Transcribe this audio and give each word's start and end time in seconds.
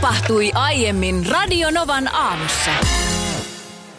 Tapahtui 0.00 0.50
aiemmin 0.54 1.26
Radionovan 1.30 2.14
aamussa. 2.14 2.70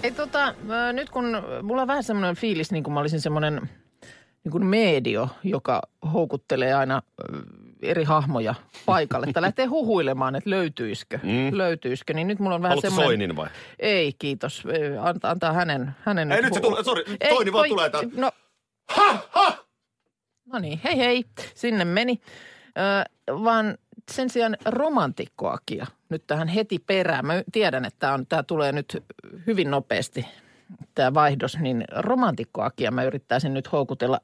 Ei 0.03 0.11
tota, 0.11 0.53
nyt 0.93 1.09
kun 1.09 1.25
mulla 1.63 1.81
on 1.81 1.87
vähän 1.87 2.03
semmoinen 2.03 2.35
fiilis, 2.35 2.71
niin 2.71 2.83
kuin 2.83 2.93
mä 2.93 2.99
olisin 2.99 3.21
semmoinen 3.21 3.69
niin 4.43 4.51
kuin 4.51 4.65
medio, 4.65 5.29
joka 5.43 5.81
houkuttelee 6.13 6.73
aina 6.73 7.01
eri 7.81 8.03
hahmoja 8.03 8.55
paikalle. 8.85 9.27
Tai 9.33 9.41
lähtee 9.41 9.65
huhuilemaan, 9.75 10.35
että 10.35 10.49
löytyisikö, 10.49 11.19
mm. 11.23 11.57
löytyisikö. 11.57 12.13
Niin 12.13 12.27
nyt 12.27 12.39
mulla 12.39 12.55
on 12.55 12.61
vähän 12.61 12.71
Haluatko 12.71 12.89
semmoinen... 12.89 13.09
Soinin 13.09 13.35
vai? 13.35 13.47
Ei, 13.79 14.13
kiitos. 14.19 14.63
Anta, 15.01 15.29
antaa 15.29 15.53
hänen, 15.53 15.95
hänen 16.05 16.31
Ei, 16.31 16.41
nyt 16.41 16.53
se 16.53 16.59
tulee- 16.59 16.83
sori, 16.83 17.03
Soini 17.29 17.53
vaan 17.53 17.69
tulee 17.69 17.89
täältä. 17.89 18.09
No, 18.15 18.31
Ha, 18.89 19.27
ha! 19.29 19.57
no 20.45 20.59
niin, 20.59 20.79
hei 20.83 20.97
hei, 20.97 21.23
sinne 21.55 21.85
meni. 21.85 22.21
Ö, 22.67 23.33
vaan 23.43 23.77
sen 24.11 24.29
sijaan 24.29 24.57
romantikkoakia 24.65 25.85
nyt 26.09 26.23
tähän 26.27 26.47
heti 26.47 26.79
perään. 26.79 27.25
Mä 27.25 27.43
tiedän, 27.51 27.85
että 27.85 27.99
tämä, 27.99 28.13
on, 28.13 28.27
tämä 28.27 28.43
tulee 28.43 28.71
nyt 28.71 29.03
hyvin 29.47 29.71
nopeasti, 29.71 30.25
tämä 30.95 31.13
vaihdos, 31.13 31.59
niin 31.59 31.83
romantikkoakia 31.95 32.91
mä 32.91 33.03
yrittäisin 33.03 33.53
nyt 33.53 33.71
houkutella 33.71 34.19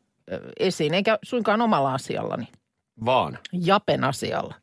esiin, 0.60 0.94
eikä 0.94 1.20
suinkaan 1.24 1.62
omalla 1.62 1.94
asiallani, 1.94 2.48
Vaan. 3.06 3.40
Japen 3.52 4.04
asialla. 4.04 4.56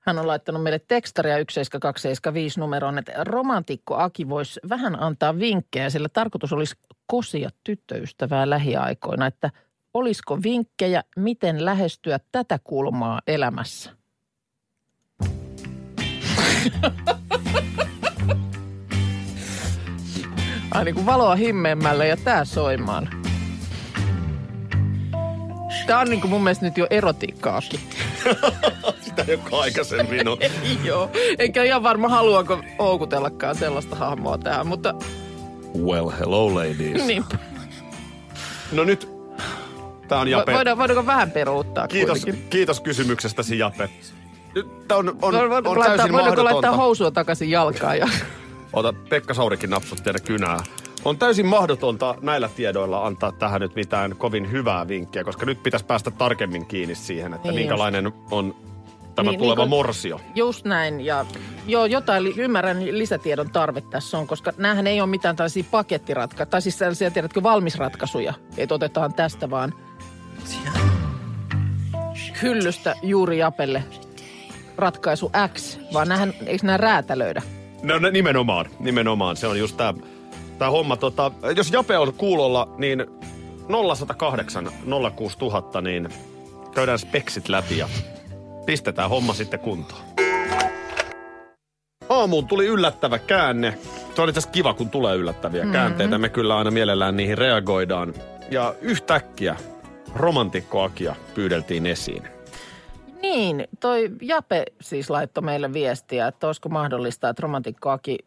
Hän 0.00 0.18
on 0.18 0.26
laittanut 0.26 0.62
meille 0.62 0.80
tekstaria 0.88 1.34
17275 1.34 2.60
numeroon, 2.60 2.98
että 2.98 3.12
romantikko 3.24 3.96
Aki 3.96 4.28
voisi 4.28 4.60
vähän 4.68 5.02
antaa 5.02 5.38
vinkkejä, 5.38 5.90
sillä 5.90 6.08
tarkoitus 6.08 6.52
olisi 6.52 6.74
kosia 7.06 7.50
tyttöystävää 7.64 8.50
lähiaikoina, 8.50 9.26
että 9.26 9.50
olisiko 9.94 10.38
vinkkejä, 10.42 11.04
miten 11.16 11.64
lähestyä 11.64 12.20
tätä 12.32 12.58
kulmaa 12.64 13.20
elämässä? 13.26 13.99
Ai 20.74 20.84
niin 20.84 20.94
kuin 20.94 21.06
valoa 21.06 21.34
himmeämmälle 21.34 22.06
ja 22.08 22.16
tää 22.16 22.44
soimaan. 22.44 23.08
Tää 25.86 25.98
on 25.98 26.08
niin 26.10 26.20
kuin 26.20 26.30
mun 26.30 26.42
mielestä 26.44 26.64
nyt 26.64 26.78
jo 26.78 26.86
erotiikkaakin. 26.90 27.80
Sitä 29.04 29.22
joka 29.28 29.58
aikaisemmin 29.60 30.28
on. 30.28 30.38
Ei 30.42 30.50
joo. 30.84 31.10
Enkä 31.38 31.62
ihan 31.62 31.82
varma 31.82 32.08
haluanko 32.08 32.62
houkutellakaan 32.78 33.56
sellaista 33.56 33.96
hahmoa 33.96 34.38
tähän, 34.38 34.66
mutta 34.66 34.94
Well, 35.84 36.08
hello 36.18 36.54
ladies. 36.54 37.06
niin. 37.06 37.24
No 38.72 38.84
nyt, 38.84 39.08
tää 40.08 40.18
on 40.20 40.28
Jape. 40.28 40.52
Voidaan, 40.52 40.78
voidaanko 40.78 41.06
vähän 41.06 41.30
peruuttaa 41.30 41.88
Kiitos, 41.88 42.18
kuitenkin? 42.18 42.50
kiitos 42.50 42.80
kysymyksestäsi 42.80 43.58
Jape. 43.58 43.88
Nyt 44.54 44.92
on, 44.92 45.08
on, 45.08 45.16
Voidaanko 45.20 45.70
on 45.70 45.78
laittaa, 45.78 45.96
täysin 45.96 46.12
voidaanko 46.12 46.44
laittaa 46.44 46.44
mahdotonta. 46.44 46.76
housua 46.76 47.10
takaisin 47.10 47.50
jalkaan? 47.50 47.98
Ja... 47.98 48.08
Ota, 48.72 48.92
Pekka 49.08 49.34
Saurikin 49.34 49.70
napsut 49.70 50.02
teidän 50.02 50.22
kynää. 50.22 50.58
On 51.04 51.18
täysin 51.18 51.46
mahdotonta 51.46 52.14
näillä 52.22 52.48
tiedoilla 52.56 53.06
antaa 53.06 53.32
tähän 53.32 53.60
nyt 53.60 53.74
mitään 53.74 54.16
kovin 54.16 54.50
hyvää 54.50 54.88
vinkkiä, 54.88 55.24
koska 55.24 55.46
nyt 55.46 55.62
pitäisi 55.62 55.86
päästä 55.86 56.10
tarkemmin 56.10 56.66
kiinni 56.66 56.94
siihen, 56.94 57.34
että 57.34 57.48
Niin 57.48 57.54
minkälainen 57.60 58.12
on 58.30 58.54
tämä 59.14 59.30
Niin, 59.30 59.38
tuleva 59.38 59.50
niin 59.54 59.56
kuin- 59.56 59.68
morsio. 59.68 60.20
Just 60.34 60.64
näin. 60.64 61.00
Ja 61.00 61.26
joo, 61.66 61.84
jotain 61.86 62.24
li- 62.24 62.34
ymmärrän 62.36 62.98
lisätiedon 62.98 63.50
tarve 63.50 63.80
tässä 63.80 64.18
on, 64.18 64.26
koska 64.26 64.52
näähän 64.56 64.86
ei 64.86 65.00
ole 65.00 65.10
mitään 65.10 65.36
tällaisia 65.36 65.64
pakettiratkaisuja, 65.70 66.46
tai 66.46 66.62
siis 66.62 66.78
sellaisia, 66.78 67.10
tiedätkö, 67.10 67.42
valmisratkaisuja, 67.42 68.34
että 68.56 68.74
otetaan 68.74 69.14
tästä 69.14 69.50
vaan 69.50 69.74
hyllystä 72.42 72.94
juuri 73.02 73.38
Japelle 73.38 73.82
ratkaisu 74.80 75.30
X, 75.54 75.78
vaan 75.92 76.08
näähän, 76.08 76.34
eikö 76.46 76.66
nämä 76.66 76.76
räätälöidä? 76.76 77.42
No, 77.82 77.98
no 77.98 78.10
nimenomaan, 78.10 78.66
nimenomaan. 78.78 79.36
Se 79.36 79.46
on 79.46 79.58
just 79.58 79.76
tää, 79.76 79.94
tää 80.58 80.70
homma. 80.70 80.96
Tota, 80.96 81.32
jos 81.56 81.72
Jape 81.72 81.98
on 81.98 82.14
kuulolla, 82.14 82.74
niin 82.78 83.06
0108 83.96 84.70
06000, 85.16 85.80
niin 85.80 86.08
käydään 86.74 86.98
speksit 86.98 87.48
läpi 87.48 87.78
ja 87.78 87.88
pistetään 88.66 89.10
homma 89.10 89.34
sitten 89.34 89.60
kuntoon. 89.60 90.02
Aamuun 92.08 92.46
tuli 92.46 92.66
yllättävä 92.66 93.18
käänne. 93.18 93.78
Se 93.80 94.06
itse 94.08 94.22
asiassa 94.22 94.50
kiva, 94.50 94.74
kun 94.74 94.90
tulee 94.90 95.16
yllättäviä 95.16 95.60
mm-hmm. 95.60 95.72
käänteitä. 95.72 96.18
Me 96.18 96.28
kyllä 96.28 96.58
aina 96.58 96.70
mielellään 96.70 97.16
niihin 97.16 97.38
reagoidaan. 97.38 98.14
Ja 98.50 98.74
yhtäkkiä 98.80 99.56
romantikkoakia 100.14 101.14
pyydeltiin 101.34 101.86
esiin. 101.86 102.22
Niin, 103.30 103.68
toi 103.80 104.10
Jape 104.22 104.64
siis 104.80 105.10
laittoi 105.10 105.42
meille 105.42 105.72
viestiä, 105.72 106.26
että 106.26 106.46
olisiko 106.46 106.68
mahdollista, 106.68 107.28
että 107.28 107.42
romantikkoakin 107.42 108.18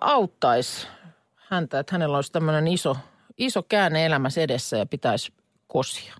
auttaisi 0.00 0.86
häntä, 1.36 1.78
että 1.78 1.94
hänellä 1.94 2.16
olisi 2.16 2.32
tämmöinen 2.32 2.68
iso, 2.68 2.96
iso 3.38 3.62
käänne 3.62 4.06
elämässä 4.06 4.40
edessä 4.40 4.76
ja 4.76 4.86
pitäisi 4.86 5.32
kosia. 5.66 6.14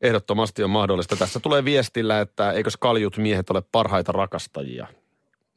Ehdottomasti 0.00 0.62
on 0.62 0.70
mahdollista. 0.70 1.16
Tässä 1.16 1.40
tulee 1.40 1.64
viestillä, 1.64 2.20
että 2.20 2.52
eikö 2.52 2.70
kaljut 2.80 3.16
miehet 3.16 3.50
ole 3.50 3.62
parhaita 3.72 4.12
rakastajia. 4.12 4.86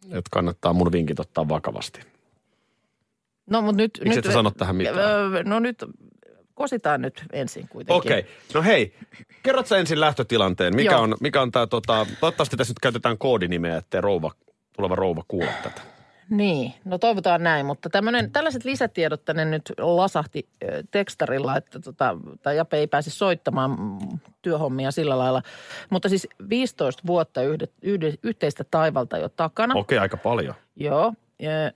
Että 0.03 0.29
kannattaa 0.31 0.73
mun 0.73 0.91
vinkit 0.91 1.19
ottaa 1.19 1.49
vakavasti. 1.49 2.01
No, 3.49 3.61
mutta 3.61 3.77
nyt... 3.77 3.99
Miksi 4.03 4.19
nyt, 4.19 4.25
et 4.25 4.33
sano 4.33 4.51
tähän 4.51 4.75
mitään? 4.75 4.97
No 5.45 5.59
nyt 5.59 5.85
kositaan 6.59 7.01
nyt 7.01 7.23
ensin 7.33 7.67
kuitenkin. 7.67 7.95
Okei. 7.95 8.19
Okay. 8.19 8.31
No 8.53 8.61
hei, 8.61 8.95
kerrot 9.43 9.67
sä 9.67 9.77
ensin 9.77 9.99
lähtötilanteen. 9.99 10.75
Mikä 10.75 10.91
Joo. 10.91 11.01
on, 11.01 11.15
mikä 11.19 11.41
on 11.41 11.51
tää 11.51 11.67
tota, 11.67 12.05
toivottavasti 12.19 12.57
tässä 12.57 12.71
nyt 12.71 12.79
käytetään 12.79 13.17
koodinimeä, 13.17 13.77
ettei 13.77 14.01
rouva, 14.01 14.31
tuleva 14.75 14.95
rouva 14.95 15.23
kuule 15.27 15.49
tätä. 15.63 15.81
Niin, 16.29 16.73
no 16.85 16.97
toivotaan 16.97 17.43
näin, 17.43 17.65
mutta 17.65 17.89
tämmönen, 17.89 18.31
tällaiset 18.31 18.65
lisätiedot 18.65 19.25
tänne 19.25 19.45
nyt 19.45 19.73
lasahti 19.77 20.49
tekstarilla, 20.91 21.57
että 21.57 21.79
tota, 21.79 22.17
tai 22.41 22.57
Jape 22.57 22.77
ei 22.77 22.87
pääse 22.87 23.09
soittamaan 23.09 23.71
mm, 23.71 24.19
työhommia 24.41 24.91
sillä 24.91 25.17
lailla. 25.17 25.41
Mutta 25.89 26.09
siis 26.09 26.27
15 26.49 27.03
vuotta 27.07 27.41
yhdet, 27.41 27.71
yhde, 27.81 28.13
yhteistä 28.23 28.63
taivalta 28.71 29.17
jo 29.17 29.29
takana. 29.29 29.73
Okei, 29.77 29.97
okay, 29.97 30.03
aika 30.03 30.17
paljon. 30.17 30.55
Joo. 30.75 31.13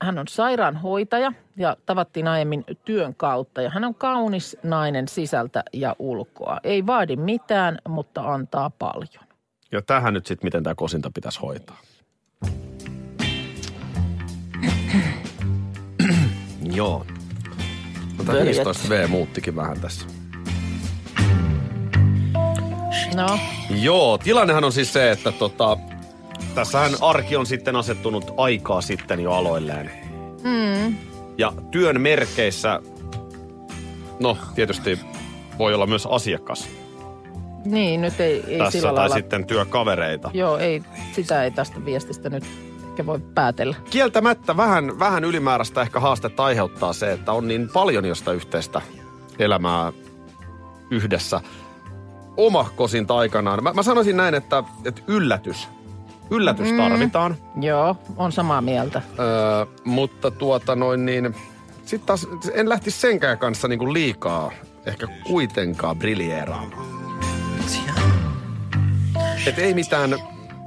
Hän 0.02 0.20
on 0.20 0.28
sairaanhoitaja 0.28 1.34
ja 1.58 1.78
tavattiin 1.86 2.28
aiemmin 2.28 2.66
työn 2.86 3.16
kautta. 3.16 3.62
Ja 3.62 3.70
hän 3.70 3.84
on 3.84 3.96
kaunis 3.96 4.58
nainen 4.64 5.08
sisältä 5.08 5.64
ja 5.74 5.96
ulkoa. 6.00 6.60
Ei 6.64 6.86
vaadi 6.86 7.16
mitään, 7.16 7.78
mutta 7.88 8.34
antaa 8.34 8.70
paljon. 8.70 9.28
Ja 9.72 9.82
tähän 9.82 10.14
nyt 10.14 10.26
sitten, 10.26 10.48
miten 10.48 10.64
tämä 10.64 10.76
kosinta 10.76 11.12
pitäisi 11.14 11.40
hoitaa. 11.40 11.78
Joo. 16.76 17.06
Tämä 18.26 18.34
Veljet. 18.34 18.68
15V 18.68 19.08
muuttikin 19.08 19.56
vähän 19.56 19.80
tässä. 19.82 20.06
No, 23.16 23.40
Joo, 23.70 24.18
tilannehan 24.18 24.64
on 24.64 24.72
siis 24.72 24.94
se, 24.94 25.12
että 25.12 25.32
tota, 25.32 25.78
tässähän 26.56 26.92
arki 27.02 27.36
on 27.36 27.46
sitten 27.46 27.76
asettunut 27.76 28.32
aikaa 28.38 28.82
sitten 28.82 29.20
jo 29.20 29.32
aloilleen. 29.32 29.92
Mm. 30.44 30.96
Ja 31.38 31.54
työn 31.72 32.02
merkeissä, 32.02 32.80
no 34.20 34.38
tietysti 34.56 35.00
voi 35.58 35.74
olla 35.74 35.88
myös 35.88 36.06
asiakas 36.06 36.70
niin 37.66 38.02
nyt 38.02 38.20
ei, 38.20 38.44
ei 38.48 38.58
tässä 38.58 38.72
sillä 38.72 38.88
tai 38.88 38.96
lailla. 38.96 39.16
sitten 39.16 39.46
työkavereita. 39.46 40.32
Joo, 40.34 40.58
ei, 40.58 40.84
sitä 41.12 41.44
ei 41.44 41.52
tästä 41.52 41.86
viestistä 41.86 42.30
nyt 42.30 42.44
ehkä 42.90 43.06
voi 43.06 43.20
päätellä. 43.20 43.76
Kieltämättä 43.90 44.58
vähän, 44.58 45.00
vähän 45.00 45.24
ylimääräistä 45.24 45.82
ehkä 45.82 46.00
haastetta 46.00 46.44
aiheuttaa 46.44 46.94
se, 46.94 47.12
että 47.12 47.32
on 47.32 47.48
niin 47.48 47.70
paljon 47.74 48.06
josta 48.06 48.34
yhteistä 48.34 48.82
elämää 49.40 49.94
yhdessä. 50.92 51.42
Oma 52.38 52.70
kosinta 52.76 53.18
aikanaan. 53.18 53.64
Mä, 53.64 53.74
mä 53.74 53.84
sanoisin 53.84 54.18
näin, 54.18 54.36
että, 54.36 54.64
että 54.86 55.02
yllätys. 55.08 55.68
Yllätys 56.34 56.72
mm. 56.72 56.78
tarvitaan. 56.78 57.36
Joo, 57.62 57.98
on 58.18 58.32
samaa 58.32 58.62
mieltä. 58.62 59.02
Öö, 59.20 59.66
mutta 59.84 60.32
tuota 60.32 60.76
noin 60.76 61.06
niin, 61.06 61.36
sitten 61.86 62.08
taas 62.08 62.28
en 62.54 62.70
lähtisi 62.70 63.00
senkään 63.00 63.38
kanssa 63.38 63.68
niin 63.68 63.80
kuin 63.80 63.94
liikaa 63.94 64.52
ehkä 64.86 65.08
kuitenkaan 65.28 65.98
briljeeraamaan. 65.98 66.94
Et 69.48 69.60
ei 69.60 69.74
mitään 69.74 70.16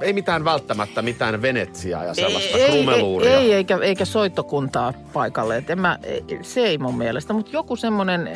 ei 0.01 0.13
mitään 0.13 0.45
välttämättä 0.45 1.01
mitään 1.01 1.41
Venetsiaa 1.41 2.03
ja 2.03 2.13
sellaista 2.13 2.57
ei, 2.57 2.71
krumeluuria. 2.71 3.39
Ei, 3.39 3.53
eikä, 3.53 3.77
eikä 3.81 4.05
soittokuntaa 4.05 4.93
paikalle. 5.13 5.57
Et 5.57 5.69
en 5.69 5.81
mä, 5.81 5.99
ei- 6.03 6.39
se 6.41 6.61
ei 6.61 6.77
mun 6.77 6.97
mielestä, 6.97 7.33
mutta 7.33 7.51
joku 7.53 7.75
semmoinen 7.75 8.29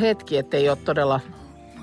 hetki, 0.00 0.36
että 0.36 0.56
ei 0.56 0.68
ole 0.68 0.78
todella... 0.84 1.20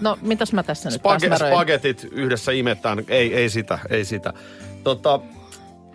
No, 0.01 0.17
mitäs 0.21 0.53
mä 0.53 0.63
tässä 0.63 0.89
nyt 0.89 1.01
Spage- 1.01 1.47
spagetit 1.47 2.07
yhdessä 2.11 2.51
imetään. 2.51 3.03
Ei, 3.07 3.35
ei 3.35 3.49
sitä, 3.49 3.79
ei 3.89 4.05
sitä. 4.05 4.33
Tota, 4.83 5.19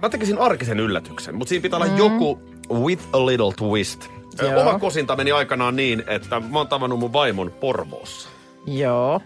mä 0.03 0.08
tekisin 0.08 0.38
arkisen 0.38 0.81
yllätyksen, 0.81 1.35
mutta 1.35 1.49
siinä 1.49 1.62
pitää 1.62 1.76
olla 1.76 1.91
Mm. 1.91 1.97
joku 1.97 2.41
with 2.70 3.05
a 3.12 3.26
little 3.26 3.53
twist. 3.56 4.06
Joo. 4.43 4.61
Oma 4.61 4.79
kosinta 4.79 5.17
meni 5.17 5.32
aikanaan 5.32 5.76
niin, 5.76 6.05
että 6.06 6.41
mä 6.41 6.58
oon 6.58 6.69
tavannut 6.69 6.99
mun 6.99 7.12
vaimon 7.12 7.50
Porvoossa. 7.61 8.29
Joo. 8.67 9.20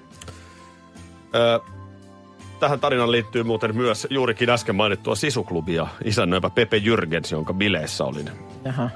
Ö, 1.35 1.61
tähän 2.61 2.81
tarinaan 2.81 3.12
liittyy 3.12 3.43
muuten 3.43 3.77
myös 3.77 4.06
juurikin 4.11 4.50
äsken 4.50 4.75
mainittua 4.77 5.15
sisuklubia 5.15 5.87
isännöivä 6.05 6.50
Pepe 6.50 6.79
Jürgens, 6.79 7.32
jonka 7.32 7.55
bileissä 7.55 8.05
olin. 8.05 8.31
Jaha. 8.65 8.91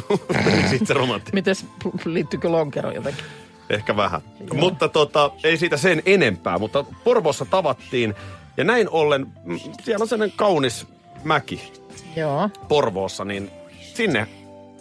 Sitten 0.70 0.86
se 0.86 0.94
romantti. 0.94 1.30
Mites, 1.34 1.66
liittyykö 2.04 2.48
lonkero 2.52 2.90
jotenkin? 2.90 3.24
Ehkä 3.70 3.96
vähän. 3.96 4.20
Mutta 4.54 4.88
tota, 4.88 5.30
ei 5.44 5.56
siitä 5.56 5.76
sen 5.76 6.02
enempää, 6.06 6.58
mutta 6.58 6.84
Porvoossa 7.04 7.44
tavattiin. 7.44 8.14
Ja 8.56 8.64
näin 8.64 8.88
ollen, 8.90 9.26
mm, 9.44 9.58
siellä 9.82 10.02
on 10.02 10.08
sellainen 10.08 10.36
kaunis 10.36 10.86
mäki 11.24 11.72
Joo. 12.16 12.50
Porvoossa, 12.68 13.24
niin 13.24 13.50
sinne 13.94 14.26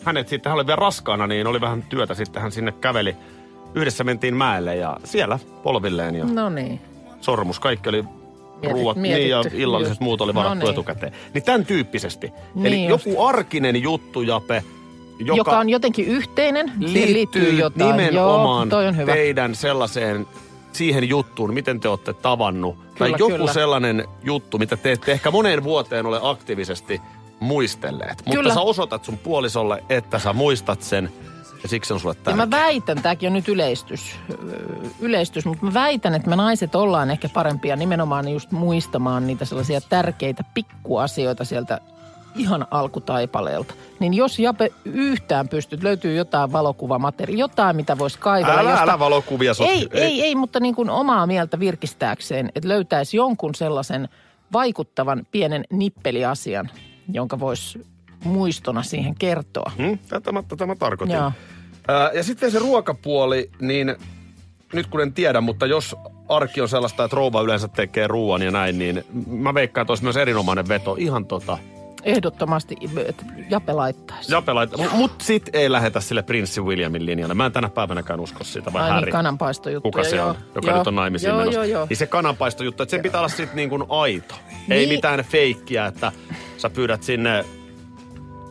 hänet 0.04 0.28
sitten, 0.28 0.50
hän 0.50 0.58
oli 0.60 0.68
vielä 0.68 0.76
raskaana, 0.76 1.28
niin 1.28 1.48
oli 1.48 1.62
vähän 1.62 1.84
työtä, 1.84 2.14
sitten 2.14 2.42
hän 2.42 2.52
sinne 2.52 2.72
käveli. 2.72 3.16
Yhdessä 3.76 4.04
mentiin 4.04 4.36
mäelle 4.36 4.76
ja 4.76 4.98
siellä 5.04 5.40
polvilleen 5.64 6.16
ja 6.16 6.26
No 6.26 6.50
niin. 6.50 6.82
sormus, 7.22 7.60
kaikki 7.60 7.90
oli 7.90 8.04
ruuat, 8.72 8.98
mietitty, 8.98 9.22
niin 9.22 9.30
ja 9.30 9.38
just. 9.38 9.50
illalliset 9.54 10.00
muut 10.00 10.22
oli 10.22 10.34
varattu 10.34 10.56
No 10.60 10.62
niin. 10.64 10.72
etukäteen. 10.72 11.14
Niin 11.34 11.44
tämän 11.44 11.66
tyyppisesti. 11.66 12.28
Eli 12.62 12.70
Niin 12.70 12.90
just. 12.90 13.06
joku 13.06 13.24
arkinen 13.26 13.82
juttu, 13.82 14.22
Jape, 14.22 14.64
joka, 15.20 15.38
Joka, 15.38 15.60
on 15.60 15.70
jotenkin 15.70 16.06
yhteinen. 16.06 16.72
Liittyy, 16.80 17.14
liittyy 17.14 17.54
jotain. 17.54 17.98
nimenomaan 17.98 18.70
Joo, 18.70 18.80
on 18.88 18.98
hyvä. 18.98 19.14
teidän 19.14 19.56
sellaiseen 19.56 20.28
siihen 20.72 21.10
juttuun, 21.10 21.54
miten 21.54 21.80
te 21.80 21.88
olette 21.90 22.14
tavannut. 22.14 22.78
tai 22.78 23.08
Kyllä, 23.08 23.18
joku 23.20 23.36
kyllä. 23.38 23.54
sellainen 23.54 24.08
juttu, 24.24 24.58
mitä 24.58 24.78
te 24.78 24.92
ette 24.92 25.12
ehkä 25.12 25.32
moneen 25.32 25.64
vuoteen 25.64 26.06
ole 26.06 26.20
aktiivisesti 26.24 27.02
muistelleet. 27.40 28.18
Mutta 28.26 28.32
Kyllä. 28.32 28.54
sä 28.54 28.62
osoitat 28.62 29.06
sun 29.06 29.18
puolisolle, 29.18 29.84
että 29.90 30.20
sä 30.20 30.34
muistat 30.34 30.82
sen 30.82 31.12
ja 31.64 31.70
siksi 31.70 31.94
on 31.94 32.00
sulle 32.00 32.16
Ja 32.20 32.24
tärkeä. 32.24 32.46
mä 32.46 32.52
väitän, 32.52 33.02
tämäkin 33.02 33.28
on 33.28 33.34
nyt 33.34 33.48
yleistys, 33.48 34.16
yleistys, 35.00 35.46
mutta 35.46 35.66
mä 35.66 35.74
väitän, 35.74 36.16
että 36.16 36.30
me 36.30 36.36
naiset 36.36 36.76
ollaan 36.76 37.12
ehkä 37.12 37.30
parempia 37.30 37.76
nimenomaan 37.76 38.28
just 38.30 38.52
muistamaan 38.52 39.28
niitä 39.28 39.46
sellaisia 39.46 39.82
tärkeitä 39.82 40.44
pikkuasioita 40.54 41.46
sieltä 41.46 41.80
ihan 42.40 42.68
alkutaipaleelta. 42.72 43.74
Niin 44.00 44.14
jos 44.14 44.40
Jape 44.40 44.72
yhtään 44.86 45.50
pystyt, 45.50 45.84
löytyy 45.84 46.16
jotain 46.16 46.52
valokuvamateriaalia, 46.52 47.44
jotain 47.44 47.76
mitä 47.76 47.98
voisi 47.98 48.20
kaivella. 48.20 48.60
Älä, 48.60 48.70
josta... 48.70 48.84
älä 48.84 49.00
valokuvia 49.00 49.54
sotke. 49.54 49.74
Ei, 49.74 49.88
ei, 49.92 50.22
ei, 50.22 50.36
mutta 50.36 50.60
niin 50.60 50.76
kuin 50.76 50.90
omaa 50.90 51.28
mieltä 51.28 51.60
virkistääkseen, 51.60 52.52
että 52.56 52.70
löytäisi 52.70 53.18
jonkun 53.18 53.56
sellaisen 53.56 54.10
vaikuttavan 54.54 55.28
pienen 55.32 55.64
nippeliasian, 55.72 56.70
jonka 57.12 57.40
voisi 57.40 57.86
muistona 58.24 58.84
siihen 58.84 59.16
kertoa. 59.16 59.72
Hmm? 59.78 60.00
Tätä, 60.10 60.32
mä, 60.32 60.44
tätä 60.44 60.66
mä 60.66 60.76
tarkoitin. 60.76 61.16
Joo. 61.16 61.32
Ää, 61.88 62.12
ja 62.14 62.24
sitten 62.24 62.52
se 62.52 62.60
ruokapuoli, 62.60 63.50
niin 63.62 63.96
nyt 64.74 64.88
kun 64.88 65.02
en 65.02 65.14
tiedä, 65.14 65.42
mutta 65.42 65.66
jos 65.66 65.96
arki 66.30 66.62
on 66.62 66.70
sellaista, 66.70 67.04
että 67.04 67.16
rouva 67.16 67.42
yleensä 67.42 67.68
tekee 67.68 68.08
ruoan 68.08 68.42
ja 68.42 68.52
näin, 68.52 68.80
niin 68.80 69.04
mä 69.28 69.54
veikkaan, 69.54 69.84
että 69.84 69.92
olisi 69.92 70.04
myös 70.04 70.18
erinomainen 70.18 70.68
veto. 70.68 70.96
Ihan 71.00 71.26
tota, 71.26 71.58
Ehdottomasti, 72.04 72.76
että 73.06 73.26
Jape 73.50 73.74
laittaisi. 73.74 74.32
Jape 74.34 74.54
laittaa. 74.54 74.86
Mutta 74.92 75.26
sit 75.26 75.50
ei 75.54 75.72
lähetä 75.72 76.00
sille 76.00 76.22
prinssi 76.24 76.62
Williamin 76.62 77.06
linjalle. 77.06 77.34
Mä 77.34 77.46
en 77.46 77.52
tänä 77.52 77.70
päivänäkään 77.70 78.20
usko 78.20 78.44
sitä, 78.44 78.74
vai 78.74 78.82
Ai 78.84 78.90
Harry. 78.90 79.06
niin, 79.06 79.12
kananpaistojuttuja. 79.12 79.92
Kuka 79.92 80.04
se 80.10 80.16
joo. 80.16 80.30
on, 80.30 80.36
joka 80.56 80.68
joo. 80.70 80.78
nyt 80.78 80.88
on 80.88 80.96
naimisiin 80.96 81.30
joo, 81.30 81.38
menossa. 81.38 81.56
Joo, 81.60 81.64
joo, 81.64 81.86
Niin 81.90 81.98
se 81.98 82.08
kananpaistojuttu, 82.08 82.84
että 82.84 82.92
sen 82.92 83.02
pitää 83.02 83.20
olla 83.22 83.30
sitten 83.30 83.56
niin 83.56 83.70
kuin 83.70 83.84
aito. 83.90 84.36
Ei 84.70 84.80
Niin. 84.80 84.90
mitään 84.90 85.24
feikkiä, 85.24 85.86
että 85.86 86.12
sä 86.58 86.70
pyydät 86.70 87.04
sinne, 87.04 87.46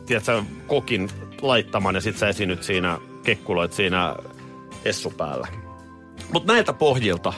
tiedätkö, 0.05 0.43
kokin 0.67 1.09
laittamaan 1.41 1.95
ja 1.95 2.01
sit 2.01 2.17
sä 2.17 2.29
esinyt 2.29 2.63
siinä, 2.63 2.97
kekkuloit 3.23 3.73
siinä 3.73 4.15
essu 4.85 5.09
päällä. 5.17 5.47
Mutta 6.33 6.53
näiltä 6.53 6.73
pohjilta 6.73 7.33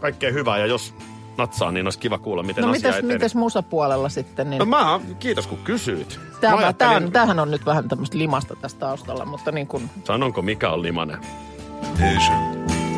kaikkea 0.00 0.32
hyvää 0.32 0.58
ja 0.58 0.66
jos 0.66 0.94
natsaa, 1.40 1.72
niin 1.72 1.86
olisi 1.86 1.98
kiva 1.98 2.18
kuulla, 2.18 2.42
miten 2.42 2.62
No 2.64 2.70
asia 2.70 2.78
mites, 2.78 2.96
etenee. 2.98 3.16
mites 3.16 3.34
musapuolella 3.34 4.08
sitten? 4.08 4.50
Niin 4.50 4.58
No 4.58 4.64
mä, 4.64 5.00
kiitos 5.18 5.46
kun 5.46 5.58
kysyit. 5.58 6.08
Tämä, 6.08 6.26
Mä 6.30 6.40
tämä, 6.40 6.56
ajattelin- 6.56 7.06
on, 7.06 7.12
tämähän 7.12 7.38
on 7.38 7.50
nyt 7.50 7.66
vähän 7.66 7.88
tämmöistä 7.88 8.18
limasta 8.18 8.56
tässä 8.56 8.78
taustalla, 8.78 9.24
mutta 9.24 9.52
niin 9.52 9.66
kuin 9.66 9.90
Sanonko 10.04 10.42
mikä 10.42 10.70
on 10.70 10.82
limanen? 10.82 11.18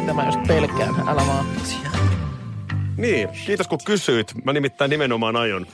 tämä 0.06 0.24
just 0.26 0.40
pelkään, 0.48 0.94
älä 1.08 1.22
vaan. 1.26 1.44
Niin, 2.96 3.28
kiitos 3.46 3.68
kun 3.68 3.78
kysyit. 3.84 4.32
Mä 4.44 4.52
nimittäin 4.52 4.88
nimenomaan 4.90 5.36
aion, 5.36 5.66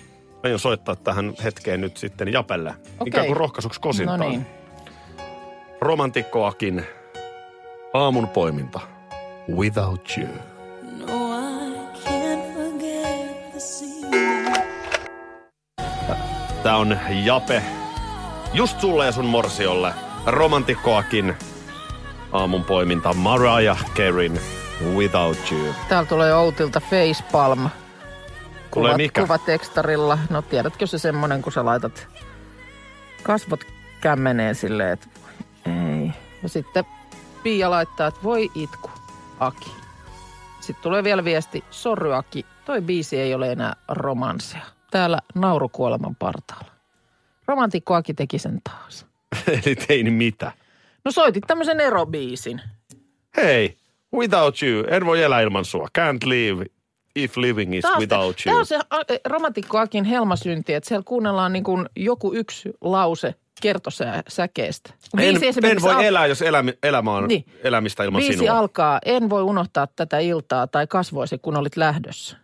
aion 0.44 0.58
soittaa 0.58 0.96
tähän 0.96 1.32
hetkeen 1.44 1.80
nyt 1.80 1.96
sitten 1.96 2.32
Japelle. 2.32 2.70
Okei. 2.70 3.06
Ikään 3.06 3.26
kuin 3.26 3.36
rohkaisuksi 3.36 3.80
kosintaan. 3.80 4.20
No 4.20 4.28
niin. 4.28 4.46
Romantikkoakin 5.80 6.84
aamun 7.94 8.28
poiminta. 8.28 8.80
Without 9.56 10.14
you. 10.18 10.28
Tää 16.68 16.76
on 16.76 16.98
Jape. 17.24 17.62
Just 18.54 18.80
sulle 18.80 19.06
ja 19.06 19.12
sun 19.12 19.24
morsiolle. 19.24 19.94
Romantikkoakin 20.26 21.36
aamun 22.32 22.64
poiminta. 22.64 23.14
Mariah 23.14 23.84
Careyn 23.94 24.40
Without 24.96 25.52
You. 25.52 25.74
Täällä 25.88 26.08
tulee 26.08 26.34
Outilta 26.34 26.80
facepalm. 26.80 27.58
Tulee 27.58 27.70
Kuvat, 28.70 28.96
mikä? 28.96 29.22
Kuvatekstarilla. 29.22 30.18
No 30.30 30.42
tiedätkö 30.42 30.86
se 30.86 30.98
semmonen, 30.98 31.42
kun 31.42 31.52
sä 31.52 31.64
laitat 31.64 32.08
kasvot 33.22 33.60
kämmeneen 34.00 34.54
silleen, 34.54 34.92
että 34.92 35.08
ei. 35.66 36.12
Ja 36.42 36.48
sitten 36.48 36.84
Pia 37.42 37.70
laittaa, 37.70 38.06
että 38.06 38.20
voi 38.22 38.50
itku, 38.54 38.90
Aki. 39.40 39.72
Sitten 40.60 40.82
tulee 40.82 41.04
vielä 41.04 41.24
viesti, 41.24 41.64
sorry 41.70 42.14
Aki, 42.14 42.46
toi 42.64 42.80
biisi 42.80 43.20
ei 43.20 43.34
ole 43.34 43.52
enää 43.52 43.76
romanssia. 43.88 44.77
Täällä 44.90 45.18
naurukuoleman 45.34 46.16
partaalla. 46.16 46.70
Romantikko 47.46 47.94
Aki 47.94 48.14
teki 48.14 48.38
sen 48.38 48.60
taas. 48.64 49.06
Eli 49.66 49.74
tein 49.76 50.12
mitä? 50.12 50.52
No 51.04 51.10
soitit 51.12 51.44
tämmöisen 51.46 51.80
erobiisin. 51.80 52.60
Hei, 53.36 53.76
without 54.16 54.62
you, 54.62 54.84
en 54.90 55.06
voi 55.06 55.22
elää 55.22 55.40
ilman 55.40 55.64
sua. 55.64 55.88
Can't 55.98 56.28
live 56.28 56.64
if 57.16 57.36
living 57.36 57.74
is 57.74 57.84
Taas- 57.84 57.98
without 57.98 58.36
Tämä 58.44 58.52
you. 58.54 58.60
on 58.60 58.66
se 58.66 58.78
e, 59.08 59.16
romantikko 59.24 59.78
Akin 59.78 60.04
helmasynti, 60.04 60.74
että 60.74 60.88
siellä 60.88 61.02
kuunnellaan 61.06 61.52
niin 61.52 61.64
kuin 61.64 61.88
joku 61.96 62.34
yksi 62.34 62.70
lause 62.80 63.34
kertosäkeestä. 63.62 64.90
En, 65.18 65.36
en 65.64 65.82
voi 65.82 65.94
al- 65.94 66.00
elää, 66.00 66.26
jos 66.26 66.42
elämä, 66.42 66.72
elämä 66.82 67.12
on 67.12 67.28
Niin. 67.28 67.44
elämistä 67.64 68.04
ilman 68.04 68.20
Biisi 68.20 68.38
sinua. 68.38 68.58
alkaa, 68.58 68.98
en 69.04 69.30
voi 69.30 69.42
unohtaa 69.42 69.86
tätä 69.86 70.18
iltaa 70.18 70.66
tai 70.66 70.86
kasvoisi, 70.86 71.38
kun 71.38 71.56
olit 71.56 71.76
lähdössä. 71.76 72.36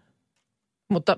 Mutta 0.94 1.16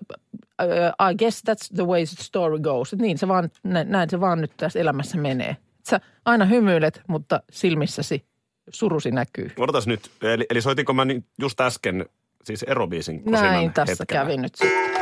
uh, 0.62 1.09
I 1.11 1.14
guess 1.14 1.42
that's 1.50 1.75
the 1.75 1.87
way 1.87 2.04
the 2.06 2.25
story 2.25 2.59
goes. 2.59 2.92
Et 2.92 2.99
Niin 2.99 3.18
se 3.18 3.28
vaan, 3.28 3.50
näin, 3.62 3.90
näin 3.90 4.11
se 4.11 4.21
vaan 4.21 4.40
nyt 4.40 4.52
tässä 4.56 4.78
elämässä 4.78 5.18
menee. 5.18 5.56
Sä 5.88 6.00
aina 6.25 6.45
hymyilet, 6.45 7.02
mutta 7.09 7.42
silmissäsi 7.52 8.25
surusi 8.71 9.11
näkyy. 9.11 9.50
Odotas 9.59 9.87
nyt, 9.87 10.11
eli, 10.23 10.47
eli 10.50 10.62
soitinko 10.62 10.92
mä 10.92 11.06
just 11.40 11.61
äsken 11.61 12.06
siis 12.45 12.62
erobiisin 12.62 13.23
Näin 13.26 13.73
tässä 13.73 13.97
hetkellä? 14.00 14.23
kävi 14.23 14.37
nyt 14.37 14.54
sitten. 14.54 14.97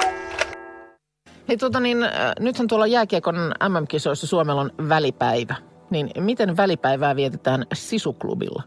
Hei 1.48 1.56
tota 1.56 1.80
niin, 1.80 2.02
äh, 2.02 2.12
nythän 2.40 2.68
tuolla 2.68 2.86
jääkiekon 2.86 3.36
MM-kisoissa 3.68 4.26
Suomella 4.26 4.60
on 4.60 4.70
välipäivä. 4.88 5.54
Niin 5.90 6.10
miten 6.18 6.56
välipäivää 6.56 7.16
vietetään 7.16 7.66
Sisuklubilla? 7.74 8.62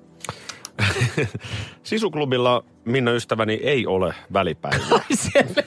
Sisuklubilla 1.84 2.64
Minna 2.86 3.12
ystäväni 3.12 3.54
ei 3.54 3.88
ole. 3.88 4.16
Ai 4.92 5.16
siellä. 5.16 5.64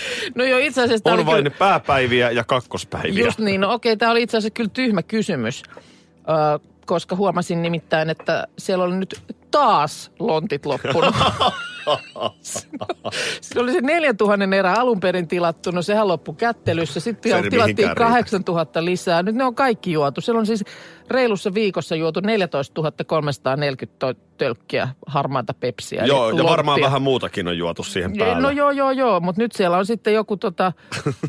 No 0.34 0.44
joo, 0.44 0.58
itse 0.58 0.82
asiassa 0.82 1.12
on 1.12 1.26
vain 1.26 1.44
kyllä, 1.44 1.56
pääpäiviä 1.58 2.30
ja 2.30 2.44
kakkospäiviä. 2.44 3.24
just 3.24 3.38
niin. 3.38 3.60
No 3.60 3.72
okei, 3.72 3.96
tämä 3.96 4.12
oli 4.12 4.22
itse 4.22 4.36
asiassa 4.36 4.54
kyllä 4.54 4.70
tyhmä 4.72 5.02
kysymys, 5.02 5.62
ö, 5.76 6.58
koska 6.86 7.16
huomasin 7.16 7.62
nimittäin, 7.62 8.10
että 8.10 8.46
siellä 8.58 8.84
oli 8.84 8.96
nyt 8.96 9.20
taas 9.50 10.10
lontit 10.18 10.66
loppunut. 10.66 11.14
Se 13.40 13.60
oli 13.60 13.72
se 13.72 13.80
4000 13.80 14.56
erä 14.56 14.72
alun 14.72 15.00
perin 15.00 15.28
tilattu, 15.28 15.70
no 15.70 15.82
sehän 15.82 16.08
loppui 16.08 16.34
kättelyssä. 16.34 17.00
Sitten 17.00 17.32
Se 17.32 17.36
tilattiin 17.50 17.62
mihinkään 17.62 17.96
riitä. 17.96 18.08
8000 18.10 18.84
lisää. 18.84 19.22
Nyt 19.22 19.34
ne 19.34 19.44
on 19.44 19.54
kaikki 19.54 19.92
juotu. 19.92 20.20
Siellä 20.20 20.38
on 20.38 20.46
siis 20.46 20.64
reilussa 21.10 21.54
viikossa 21.54 21.96
juotu 21.96 22.20
14 22.20 22.82
340 23.06 23.98
to- 23.98 24.14
tölkkiä 24.38 24.88
harmaata 25.06 25.54
pepsiä. 25.54 26.04
Joo, 26.04 26.30
ja 26.30 26.44
varmaan 26.44 26.74
loppia. 26.74 26.86
vähän 26.86 27.02
muutakin 27.02 27.48
on 27.48 27.58
juotu 27.58 27.82
siihen 27.82 28.16
päälle. 28.18 28.42
No 28.42 28.50
joo, 28.50 28.70
joo, 28.70 28.90
joo, 28.90 29.20
mutta 29.20 29.42
nyt 29.42 29.52
siellä 29.52 29.76
on 29.76 29.86
sitten 29.86 30.14
joku 30.14 30.36
tota, 30.36 30.72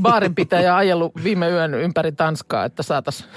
baarinpitäjä 0.01 0.75
ajellut 0.75 1.11
viime 1.23 1.49
yön 1.49 1.73
ympäri 1.73 2.11
Tanskaa, 2.11 2.65
että 2.65 2.83
saataisiin 2.83 3.29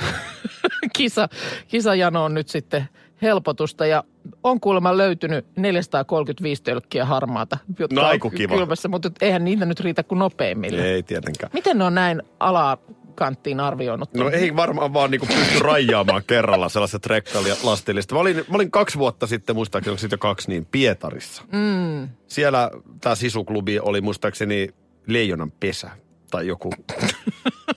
kisa, 0.96 1.28
kisajanoon 1.68 2.34
nyt 2.34 2.48
sitten 2.48 2.88
helpotusta. 3.22 3.86
Ja 3.86 4.04
on 4.44 4.60
kuulemma 4.60 4.96
löytynyt 4.96 5.46
435 5.56 6.62
tölkkiä 6.62 7.04
harmaata, 7.04 7.58
jotka 7.78 8.00
No 8.00 8.06
aiku 8.06 8.30
kiva. 8.30 8.54
kylmässä, 8.54 8.88
mutta 8.88 9.10
eihän 9.20 9.44
niitä 9.44 9.66
nyt 9.66 9.80
riitä 9.80 10.02
kuin 10.02 10.18
nopeimmille. 10.18 10.84
Ei 10.84 11.02
tietenkään. 11.02 11.50
Miten 11.54 11.78
ne 11.78 11.84
on 11.84 11.94
näin 11.94 12.22
alakanttiin 12.40 13.60
arvioinut? 13.60 14.14
No 14.14 14.30
ei 14.30 14.56
varmaan 14.56 14.92
vaan 14.94 15.10
niinku 15.10 15.26
pysty 15.26 15.58
rajaamaan 15.58 16.22
kerralla 16.26 16.68
sellaiset 16.68 17.06
rekkaili- 17.06 17.48
ja 17.48 17.56
lastillista. 17.62 18.14
Mä 18.14 18.20
olin, 18.20 18.36
mä 18.36 18.54
olin 18.54 18.70
kaksi 18.70 18.98
vuotta 18.98 19.26
sitten, 19.26 19.56
muistaakseni 19.56 19.98
siitä 19.98 20.14
jo 20.14 20.18
kaksi, 20.18 20.48
niin 20.48 20.66
Pietarissa. 20.70 21.42
Mm. 21.52 22.08
Siellä 22.26 22.70
tämä 23.00 23.14
sisuklubi 23.14 23.78
oli 23.80 24.00
muistaakseni 24.00 24.68
Leijonan 25.06 25.50
pesä 25.60 25.90
tai 26.30 26.46
joku 26.46 26.70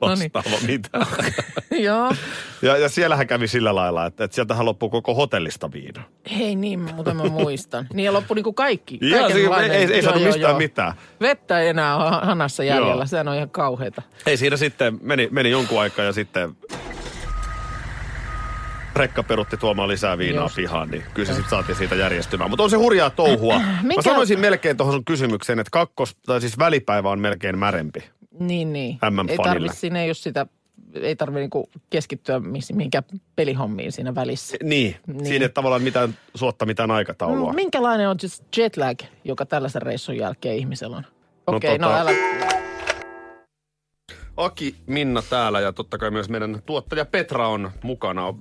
Noniin. 0.00 0.30
vastaava 0.34 0.58
mitä. 0.66 0.90
Joo. 1.88 2.12
Ja, 2.62 2.76
ja 2.76 2.88
siellähän 2.88 3.26
kävi 3.26 3.48
sillä 3.48 3.74
lailla, 3.74 4.06
että, 4.06 4.24
että 4.24 4.34
sieltähän 4.34 4.66
loppui 4.66 4.88
koko 4.90 5.14
hotellista 5.14 5.72
viina. 5.72 6.02
Hei 6.38 6.56
niin, 6.56 6.80
mutta 6.80 7.14
mä 7.14 7.24
muistan. 7.24 7.86
Niin 7.94 8.04
ja 8.04 8.12
loppui 8.12 8.34
niinku 8.34 8.52
kaikki. 8.52 8.98
Ja, 9.02 9.18
kaikenlainen. 9.18 9.70
ei, 9.70 9.76
ei, 9.76 9.92
ei 9.92 9.98
Joo, 9.98 10.02
saanut 10.02 10.22
joo, 10.22 10.32
mistään 10.32 10.50
joo. 10.50 10.58
mitään. 10.58 10.92
Vettä 11.20 11.60
ei 11.60 11.68
enää 11.68 11.96
ole 11.96 12.26
hanassa 12.26 12.64
jäljellä. 12.64 12.94
Joo. 13.02 13.06
Sehän 13.06 13.28
on 13.28 13.34
ihan 13.36 13.50
kauheata. 13.50 14.02
Ei 14.26 14.36
siinä 14.36 14.56
sitten, 14.56 14.98
meni, 15.02 15.28
meni 15.30 15.50
jonkun 15.50 15.80
aikaa 15.80 16.04
ja 16.04 16.12
sitten 16.12 16.56
rekka 18.96 19.22
perutti 19.22 19.56
tuomaan 19.56 19.88
lisää 19.88 20.18
viinaa 20.18 20.44
Just. 20.44 20.56
pihaan, 20.56 20.88
niin 20.90 21.04
kyllä 21.14 21.26
se 21.26 21.32
sitten 21.34 21.50
saatiin 21.50 21.76
siitä 21.76 21.94
järjestymään. 21.94 22.50
Mutta 22.50 22.62
on 22.62 22.70
se 22.70 22.76
hurjaa 22.76 23.10
touhua. 23.10 23.58
Mä 23.58 23.78
Mikä- 23.82 24.02
sanoisin 24.02 24.40
melkein 24.40 24.76
tuohon 24.76 24.94
sun 24.94 25.04
kysymykseen, 25.04 25.58
että 25.58 25.70
kakkos, 25.70 26.16
tai 26.26 26.40
siis 26.40 26.58
välipäivä 26.58 27.10
on 27.10 27.20
melkein 27.20 27.58
märempi. 27.58 28.10
Niin, 28.38 28.72
niin. 28.72 28.98
MM-fanille. 29.10 29.68
Ei 29.70 29.74
siinä 29.76 30.02
ei 30.02 30.08
ole 30.08 30.14
sitä, 30.14 30.46
ei 30.94 31.16
tarvi 31.16 31.38
niinku 31.40 31.70
keskittyä 31.90 32.40
mihinkään 32.72 33.04
pelihommiin 33.36 33.92
siinä 33.92 34.14
välissä. 34.14 34.56
Niin, 34.62 34.96
Niin. 35.06 35.26
siinä 35.26 35.44
ei 35.44 35.48
tavallaan 35.48 35.82
mitään, 35.82 36.14
suotta 36.34 36.66
mitään 36.66 36.90
aikataulua. 36.90 37.52
Mm, 37.52 37.56
Minkälainen 37.56 38.08
on 38.08 38.16
just 38.22 38.56
jetlag, 38.56 38.98
joka 39.24 39.46
tällaisen 39.46 39.82
reissun 39.82 40.16
jälkeen 40.16 40.56
ihmisellä 40.56 40.96
on? 40.96 41.02
No 41.46 41.56
Okei, 41.56 41.74
okay, 41.74 41.78
no, 41.78 41.94
tota- 41.94 42.00
älä... 42.00 42.10
Aki, 44.36 44.74
Minna 44.86 45.22
täällä 45.30 45.60
ja 45.60 45.72
totta 45.72 45.98
kai 45.98 46.10
myös 46.10 46.28
meidän 46.28 46.62
tuottaja 46.66 47.04
Petra 47.04 47.48
on 47.48 47.70
mukana. 47.82 48.34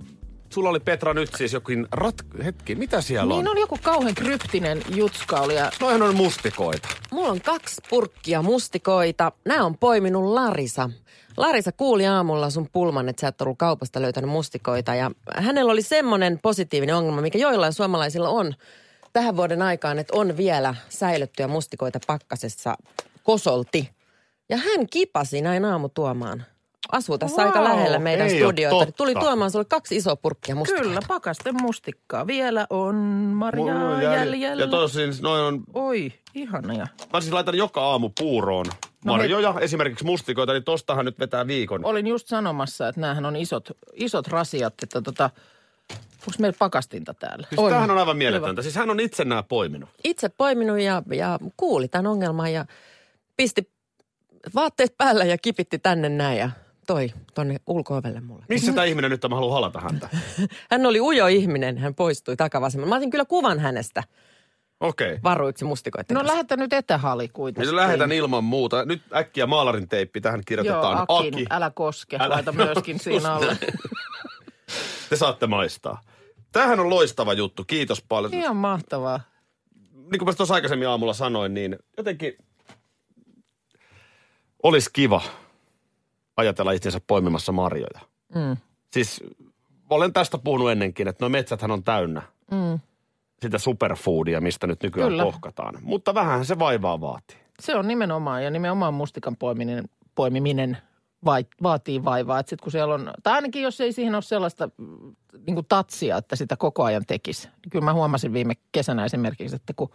Sulla 0.50 0.70
oli 0.70 0.80
Petra 0.80 1.14
nyt 1.14 1.30
siis 1.38 1.54
jokin 1.54 1.88
rat... 1.92 2.16
Hetki, 2.46 2.76
mitä 2.76 3.02
siellä 3.02 3.34
Niin 3.34 3.48
on? 3.48 3.52
on 3.52 3.60
joku 3.60 3.78
kauhean 3.84 4.16
kryptinen 4.16 4.82
jutska 4.96 5.40
oli 5.40 5.56
ja 5.56 5.72
Noihän 5.82 6.02
on 6.02 6.16
mustikoita. 6.16 6.88
Mulla 7.12 7.30
on 7.32 7.42
kaksi 7.42 7.82
purkkia 7.90 8.42
mustikoita. 8.42 9.32
Nämä 9.46 9.66
on 9.66 9.78
poiminut 9.78 10.24
Larisa. 10.34 10.90
Larisa 11.38 11.72
kuuli 11.72 12.08
aamulla 12.08 12.50
sun 12.50 12.70
pulman, 12.74 13.10
että 13.10 13.22
sä 13.22 13.28
et 13.28 13.42
ollut 13.42 13.58
kaupasta 13.58 14.02
löytänyt 14.02 14.30
mustikoita. 14.30 14.96
Ja 14.96 15.12
hänellä 15.36 15.72
oli 15.72 15.82
semmoinen 15.82 16.40
positiivinen 16.44 16.96
ongelma, 16.96 17.22
mikä 17.22 17.38
joillain 17.38 17.74
suomalaisilla 17.74 18.30
on 18.30 18.54
tähän 19.14 19.38
vuoden 19.38 19.62
aikaan, 19.62 20.00
että 20.00 20.14
on 20.18 20.38
vielä 20.38 20.76
säilyttyjä 20.90 21.48
mustikoita 21.48 22.00
pakkasessa 22.08 22.78
kosolti. 23.24 23.90
Ja 24.50 24.58
hän 24.58 24.88
kipasi 24.92 25.42
näin 25.42 25.66
aamu 25.66 25.90
tuomaan. 25.90 26.44
Asuu 26.92 27.18
tässä 27.18 27.38
Wow, 27.38 27.46
aika 27.48 27.64
lähellä 27.64 28.00
meidän 28.00 28.30
studioita. 28.30 28.92
Tuli 28.92 29.14
tuomaan 29.16 29.52
sulle 29.52 29.66
kaksi 29.66 29.96
isoa 29.96 30.16
purkkia 30.16 30.56
mustikoita. 30.56 30.88
kyllä, 30.88 31.00
pakasten 31.08 31.56
mustikkaa. 31.62 32.28
Vielä 32.28 32.68
on 32.70 32.96
marjaa 33.36 33.78
Mulla 33.78 33.90
on 33.96 34.02
jäl- 34.02 34.06
jäljellä. 34.10 34.64
Ja 34.64 34.70
tosin 34.70 35.10
noin 35.22 35.42
on 35.44 35.64
Oi, 35.74 36.14
ihania. 36.36 36.88
Mä 37.14 37.22
siis 37.22 37.34
laitan 37.34 37.56
joka 37.58 37.82
aamu 37.82 38.10
puuroon 38.20 38.66
No 39.06 39.14
marjoja, 39.14 39.56
esimerkiksi 39.60 40.06
mustikoita, 40.06 40.54
niin 40.54 40.64
tostahan 40.64 41.06
nyt 41.06 41.20
vetää 41.20 41.48
viikon. 41.48 41.86
Olin 41.86 42.08
just 42.08 42.28
sanomassa, 42.28 42.88
että 42.88 43.02
näähän 43.02 43.26
on 43.26 43.36
isot, 43.36 43.70
isot 43.94 44.28
rasiat, 44.28 44.74
että 44.84 45.02
tota, 45.02 45.30
onko 45.92 46.32
meillä 46.40 46.58
pakastinta 46.60 47.14
täällä? 47.14 47.48
Siis 47.50 47.62
tämähän 47.70 47.92
on 47.92 47.98
aivan 47.98 48.18
mieletöntä. 48.18 48.62
Siis 48.62 48.76
hän 48.76 48.90
on 48.90 49.00
itse 49.00 49.26
nämä 49.26 49.44
poiminut. 49.44 49.90
itse 50.04 50.30
poiminut 50.30 50.80
ja, 50.80 51.04
ja 51.14 51.40
kuuli 51.58 51.88
tämän 51.88 52.08
ongelman 52.08 52.54
ja 52.54 52.66
pisti 53.38 53.72
vaatteet 54.56 54.98
päällä 54.98 55.26
ja 55.26 55.38
kipitti 55.38 55.80
tänne 55.80 56.10
näin 56.10 56.38
ja 56.40 56.50
toi 56.88 57.14
tonne 57.34 57.58
ulko-ovelle 57.68 58.20
mulle. 58.22 58.46
Missä 58.50 58.72
tämä 58.74 58.86
ihminen 58.86 59.12
nyt 59.12 59.24
on? 59.24 59.32
Mä 59.32 59.36
haluan 59.36 59.54
halata 59.54 59.80
häntä. 59.82 60.10
Hän 60.72 60.86
oli 60.86 61.02
ujo 61.02 61.28
ihminen, 61.28 61.78
hän 61.78 61.96
poistui 61.96 62.36
takavasemmalle. 62.36 62.90
Mä 62.90 62.96
otin 62.98 63.10
kyllä 63.10 63.26
kuvan 63.26 63.60
hänestä 63.60 64.04
Okei. 64.80 65.08
Okay. 65.08 65.20
varuiksi 65.24 65.66
mustikoiden 65.66 66.14
No 66.14 66.20
kanssa. 66.20 66.34
lähetä 66.34 66.58
nyt 66.58 66.74
etähali 66.74 67.28
kuitenkin. 67.28 67.68
Niin 67.70 67.76
lähetän 67.76 68.12
ilman 68.12 68.44
muuta. 68.44 68.86
Nyt 68.86 69.02
äkkiä 69.16 69.46
maalarin 69.46 69.88
teippi. 69.90 70.22
Tähän 70.22 70.38
Joo, 70.40 70.44
kirjoitetaan 70.48 71.06
Akin, 71.08 71.34
Aki. 71.34 71.46
älä 71.50 71.72
koske. 71.76 72.18
Älä- 72.20 72.30
Laita 72.36 72.52
myöskin 72.52 73.00
siinä 73.04 73.34
alle. 73.34 73.58
Te 75.10 75.16
saatte 75.16 75.48
maistaa. 75.48 76.02
Tämähän 76.52 76.80
on 76.80 76.90
loistava 76.90 77.34
juttu. 77.34 77.64
Kiitos 77.64 78.04
paljon. 78.10 78.34
Ihan 78.34 78.56
mahtavaa. 78.56 79.20
niin 79.94 80.20
kuin 80.20 80.26
mä 80.30 80.34
tuossa 80.34 80.54
aikaisemmin 80.56 80.88
aamulla 80.88 81.14
sanoin, 81.14 81.54
niin 81.54 81.76
jotenkin 81.98 82.38
olisi 84.64 84.90
kiva 84.94 85.22
ajatella 86.38 86.72
itsensä 86.72 87.00
poimimassa 87.08 87.52
marjoja. 87.52 88.00
Mm. 88.36 88.58
Siis 88.94 89.24
olen 89.90 90.14
tästä 90.14 90.38
puhunut 90.38 90.72
ennenkin, 90.72 91.08
että 91.08 91.26
no 91.26 91.30
metsäthän 91.30 91.72
on 91.72 91.84
täynnä 91.84 92.22
Mm. 92.52 92.80
sitä 93.42 93.58
superfoodia, 93.58 94.42
mistä 94.42 94.68
nyt 94.68 94.84
nykyään 94.84 95.10
Kyllä. 95.10 95.24
kohkataan. 95.24 95.76
Mutta 95.82 96.14
vähän 96.14 96.46
se 96.46 96.60
vaivaa 96.60 97.02
vaatii. 97.02 97.38
Se 97.60 97.76
on 97.76 97.88
nimenomaan, 97.88 98.44
ja 98.44 98.52
nimenomaan 98.52 98.94
mustikan 98.94 99.36
poimiminen, 99.36 99.90
poimiminen 100.16 100.78
vai, 101.26 101.46
vaatii 101.64 102.04
vaivaa. 102.06 102.40
Että 102.40 102.50
sit 102.50 102.62
kun 102.62 102.72
siellä 102.72 102.94
on, 102.94 103.14
tai 103.24 103.34
ainakin 103.34 103.62
jos 103.64 103.82
ei 103.82 103.92
siihen 103.94 104.16
ole 104.16 104.22
sellaista 104.22 104.70
niin 105.48 105.66
tatsia, 105.70 106.18
että 106.18 106.36
sitä 106.36 106.58
koko 106.58 106.84
ajan 106.84 107.06
tekisi. 107.08 107.50
Kyllä 107.72 107.86
mä 107.86 107.94
huomasin 107.94 108.34
viime 108.34 108.54
kesänä 108.72 109.06
esimerkiksi, 109.06 109.56
että 109.56 109.74
kun 109.76 109.90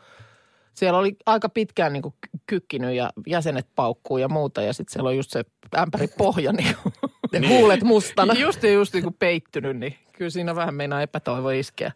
siellä 0.75 0.99
oli 0.99 1.17
aika 1.27 1.49
pitkään 1.49 1.93
niin 1.93 2.03
kuin 2.03 2.15
ky- 2.21 2.39
kykkinyt 2.47 2.95
ja 2.95 3.11
jäsenet 3.27 3.67
paukkuu 3.75 4.19
ja 4.19 4.29
muuta, 4.29 4.63
ja 4.63 4.73
sitten 4.73 4.93
siellä 4.93 5.09
on 5.09 5.17
just 5.17 5.31
se 5.31 5.45
ämpäri 5.77 6.09
pohja, 6.19 6.53
niin, 6.63 6.77
Ne 7.33 7.49
huulet 7.49 7.83
mustana. 7.83 8.35
just 8.35 8.63
ja 8.63 8.73
just 8.73 8.95
niin 8.95 9.03
kuin 9.05 9.17
peittynyt, 9.19 9.77
niin 9.77 9.97
kyllä 10.13 10.31
siinä 10.31 10.55
vähän 10.55 10.75
meinaa 10.75 11.03
epätoivo 11.03 11.51
iskeä. 11.51 11.93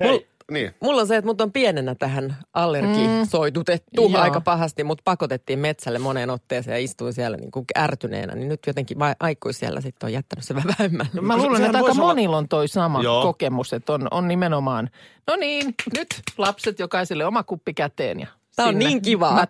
Hei, 0.00 0.28
niin. 0.50 0.74
Mulla 0.80 1.00
on 1.00 1.06
se, 1.06 1.16
että 1.16 1.26
mut 1.26 1.40
on 1.40 1.52
pienenä 1.52 1.94
tähän 1.94 2.36
allergisoitutettu 2.54 4.08
Mm. 4.08 4.14
Aika 4.14 4.40
pahasti, 4.40 4.84
mutta 4.84 5.02
pakotettiin 5.04 5.58
metsälle 5.58 5.98
moneen 5.98 6.30
otteeseen 6.30 6.74
ja 6.74 6.78
istuin 6.84 7.12
siellä 7.12 7.36
niin 7.36 7.50
kuin 7.50 7.64
ärtyneenä. 7.78 8.34
Niin 8.34 8.48
nyt 8.48 8.60
jotenkin 8.66 8.98
va- 8.98 9.14
aikuisiellä 9.20 9.80
sitten 9.80 10.06
on 10.06 10.12
jättänyt 10.12 10.44
se 10.44 10.54
vähemmälle. 10.54 11.20
Mä 11.20 11.34
se- 11.34 11.40
luulen, 11.42 11.64
että 11.64 11.78
aika 11.78 11.92
olla- 11.92 12.02
monilla 12.02 12.36
on 12.36 12.48
toi 12.48 12.68
sama 12.68 13.02
Joo. 13.02 13.22
kokemus, 13.22 13.72
että 13.72 13.92
on, 13.92 14.08
on 14.10 14.28
nimenomaan, 14.28 14.90
no 15.26 15.36
niin, 15.36 15.74
nyt 15.96 16.06
lapset 16.38 16.78
jokaiselle 16.78 17.24
oma 17.26 17.42
kuppi 17.42 17.74
käteen 17.74 18.20
ja 18.20 18.26
Tää 18.56 18.66
on 18.66 18.78
niin 18.78 19.02
kivaa. 19.02 19.46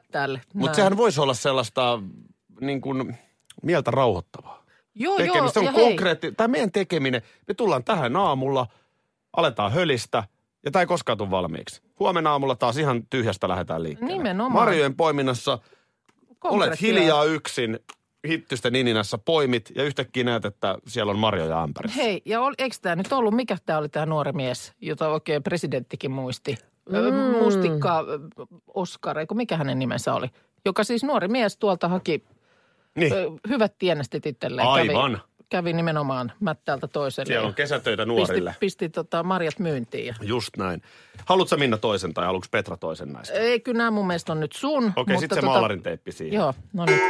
Mutta 0.55 0.77
sehän 0.77 0.97
voisi 0.97 1.21
olla 1.21 1.35
sellaista 1.35 2.03
niin 2.61 2.81
kuin, 2.81 3.17
mieltä 3.63 3.91
rauhoittavaa. 3.91 4.65
joo, 4.95 5.17
tekemistä. 5.17 5.39
joo, 5.39 5.49
Se 5.53 5.59
on 5.71 5.75
hei, 5.75 5.85
konkreetti. 5.85 6.33
Tämä 6.33 6.49
meidän 6.49 6.73
tekeminen, 6.73 7.23
me 7.49 7.55
tullaan 7.55 7.85
tähän 7.85 8.17
aamulla, 8.17 8.67
aletaan 9.37 9.73
hölistä 9.73 10.25
ja 10.65 10.71
tämä 10.71 10.81
ei 10.81 10.87
koskaan 10.87 11.19
tule 11.19 11.31
valmiiksi. 11.31 11.83
Huomenna 12.01 12.31
aamulla 12.31 12.57
taas 12.57 12.77
ihan 12.77 13.07
tyhjästä 13.11 13.49
lähdetään 13.49 13.83
liikkeelle. 13.83 14.17
Nimenomaan. 14.17 14.53
Marjojen 14.53 14.95
poiminnassa 14.95 15.59
olet 16.45 16.81
hiljaa 16.81 17.25
yksin, 17.25 17.79
hittysten 18.29 18.75
ininässä 18.75 19.19
poimit 19.19 19.73
ja 19.75 19.85
yhtäkkiä 19.85 20.25
näet, 20.25 20.45
että 20.45 20.79
siellä 20.87 21.11
on 21.11 21.19
marjoja 21.19 21.63
ämpärissä. 21.63 22.03
Hei, 22.03 22.23
ja 22.25 22.41
ol, 22.41 22.55
eikö 22.59 22.77
tämä 22.83 22.97
nyt 22.97 23.13
ollut, 23.13 23.35
mikä 23.35 23.57
tämä 23.67 23.79
oli 23.79 23.89
tämä 23.89 24.07
nuori 24.07 24.33
mies, 24.33 24.73
jota 24.81 25.09
oikein 25.09 25.43
presidenttikin 25.43 26.11
muisti? 26.11 26.59
Mm. 26.89 27.45
Mustikka 27.45 28.05
Oskar, 28.75 29.19
eikö 29.19 29.35
mikä 29.35 29.57
hänen 29.57 29.79
nimensä 29.79 30.15
oli? 30.15 30.27
Joka 30.65 30.85
siis 30.85 31.05
nuori 31.05 31.29
mies 31.29 31.57
tuolta 31.57 31.89
haki 31.89 32.25
Niin, 32.95 33.13
ö, 33.13 33.31
hyvät 33.49 33.75
tienestit 33.79 34.27
itselleen. 34.27 34.69
Aivan. 34.69 35.13
Kävi, 35.13 35.30
kävi 35.51 35.73
nimenomaan 35.73 36.33
mättäältä 36.41 36.89
toiselle. 36.89 37.27
siellä 37.27 37.49
on 37.49 37.55
kesätöitä 37.55 38.03
pisti, 38.03 38.17
nuorille. 38.17 38.55
pisti 38.61 38.89
tota 38.89 39.23
marjat 39.23 39.59
myyntiin. 39.59 40.07
Ja 40.07 40.15
Just 40.21 40.57
näin. 40.57 40.83
Haluatko 41.25 41.57
Minna 41.57 41.79
toisen 41.79 42.15
tai 42.15 42.27
haluatko 42.27 42.49
Petra 42.51 42.77
toisen 42.77 43.13
näistä? 43.13 43.39
Ei, 43.39 43.61
kyllä 43.61 43.79
nämä 43.79 43.91
mun 43.91 44.07
mielestä 44.07 44.33
on 44.33 44.41
nyt 44.41 44.53
sun. 44.53 44.85
Okei, 44.97 45.15
mutta 45.15 45.21
sitten 45.21 45.37
se 45.37 45.41
tota, 45.41 45.47
maalarin 45.47 45.83
teippi 45.83 46.13
siihen. 46.13 46.35
Joo, 46.35 46.55
no 46.73 46.85
niin. 46.85 47.01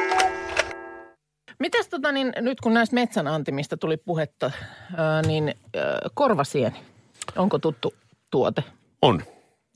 Mitäs 1.59 1.89
tota 1.89 2.13
niin, 2.13 2.33
nyt 2.41 2.61
kun 2.61 2.75
näistä 2.75 2.95
metsän 2.95 3.27
antimista 3.27 3.77
tuli 3.77 3.97
puhetta, 3.97 4.51
ää, 4.97 5.23
niin 5.23 5.55
ää, 5.77 5.99
korvasieni, 6.15 6.77
onko 7.37 7.59
tuttu 7.59 7.95
tuote? 8.31 8.65
On. 9.03 9.23